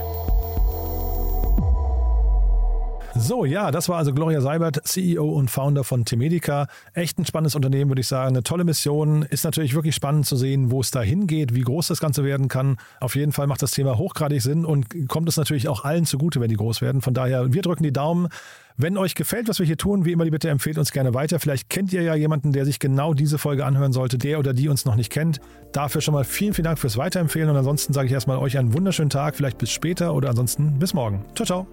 So, 3.19 3.45
ja, 3.45 3.71
das 3.73 3.89
war 3.89 3.99
also 3.99 4.15
Gloria 4.15 4.41
Seibert, 4.41 4.81
CEO 4.87 5.29
und 5.29 5.51
Founder 5.51 5.83
von 5.83 6.05
Temedica. 6.05 6.69
Echt 6.95 7.19
ein 7.19 7.27
spannendes 7.27 7.57
Unternehmen, 7.57 7.91
würde 7.91 8.01
ich 8.01 8.07
sagen. 8.07 8.29
Eine 8.29 8.45
tolle 8.45 8.65
Mission. 8.65 9.23
Ist 9.23 9.45
natürlich 9.45 9.75
wirklich 9.75 9.97
spannend 9.97 10.25
zu 10.25 10.37
sehen, 10.37 10.71
wo 10.71 10.81
es 10.81 10.93
da 10.93 11.03
hingeht, 11.03 11.55
wie 11.55 11.63
groß 11.63 11.89
das 11.89 12.01
Ganze 12.01 12.23
werden 12.25 12.49
kann. 12.49 12.79
Auf 13.01 13.17
jeden 13.17 13.33
Fall 13.33 13.49
macht 13.49 13.61
das 13.61 13.73
Thema 13.73 13.99
hochgradig 13.99 14.41
Sinn 14.41 14.65
und 14.65 15.09
kommt 15.09 15.29
es 15.29 15.37
natürlich 15.37 15.69
auch 15.69 15.85
allen 15.85 16.07
zugute, 16.07 16.41
wenn 16.41 16.49
die 16.49 16.57
groß 16.57 16.81
werden. 16.81 17.03
Von 17.03 17.13
daher, 17.13 17.53
wir 17.53 17.63
drücken 17.63 17.83
die 17.83 17.93
Daumen. 17.93 18.29
Wenn 18.77 18.97
euch 18.97 19.17
gefällt, 19.17 19.49
was 19.49 19.59
wir 19.59 19.67
hier 19.67 19.77
tun, 19.77 20.05
wie 20.05 20.13
immer 20.13 20.25
die 20.25 20.31
Bitte 20.31 20.49
empfehlt 20.49 20.79
uns 20.79 20.93
gerne 20.93 21.13
weiter. 21.13 21.41
Vielleicht 21.41 21.69
kennt 21.69 21.93
ihr 21.93 22.03
ja 22.03 22.15
jemanden, 22.15 22.53
der 22.53 22.65
sich 22.65 22.79
genau 22.79 23.13
diese 23.13 23.37
Folge 23.37 23.67
anhören 23.67 23.93
sollte, 23.93 24.19
der 24.19 24.39
oder 24.39 24.55
die 24.55 24.69
uns 24.69 24.85
noch 24.85 24.95
nicht 24.95 25.11
kennt. 25.11 25.41
Dafür 25.73 26.01
schon 26.01 26.15
mal 26.15 26.23
vielen, 26.23 26.55
vielen 26.55 26.67
Dank 26.67 26.79
fürs 26.79 26.97
Weiterempfehlen 26.97 27.51
und 27.51 27.57
ansonsten 27.57 27.93
sage 27.93 28.07
ich 28.07 28.13
erstmal 28.13 28.39
euch 28.39 28.57
einen 28.57 28.75
wunderschönen 28.75 29.11
Tag, 29.11 29.35
vielleicht 29.35 29.59
bis 29.59 29.73
später 29.73 30.15
oder 30.15 30.31
ansonsten 30.31 30.79
bis 30.79 30.95
morgen. 30.95 31.25
Ciao, 31.35 31.45
ciao. 31.45 31.67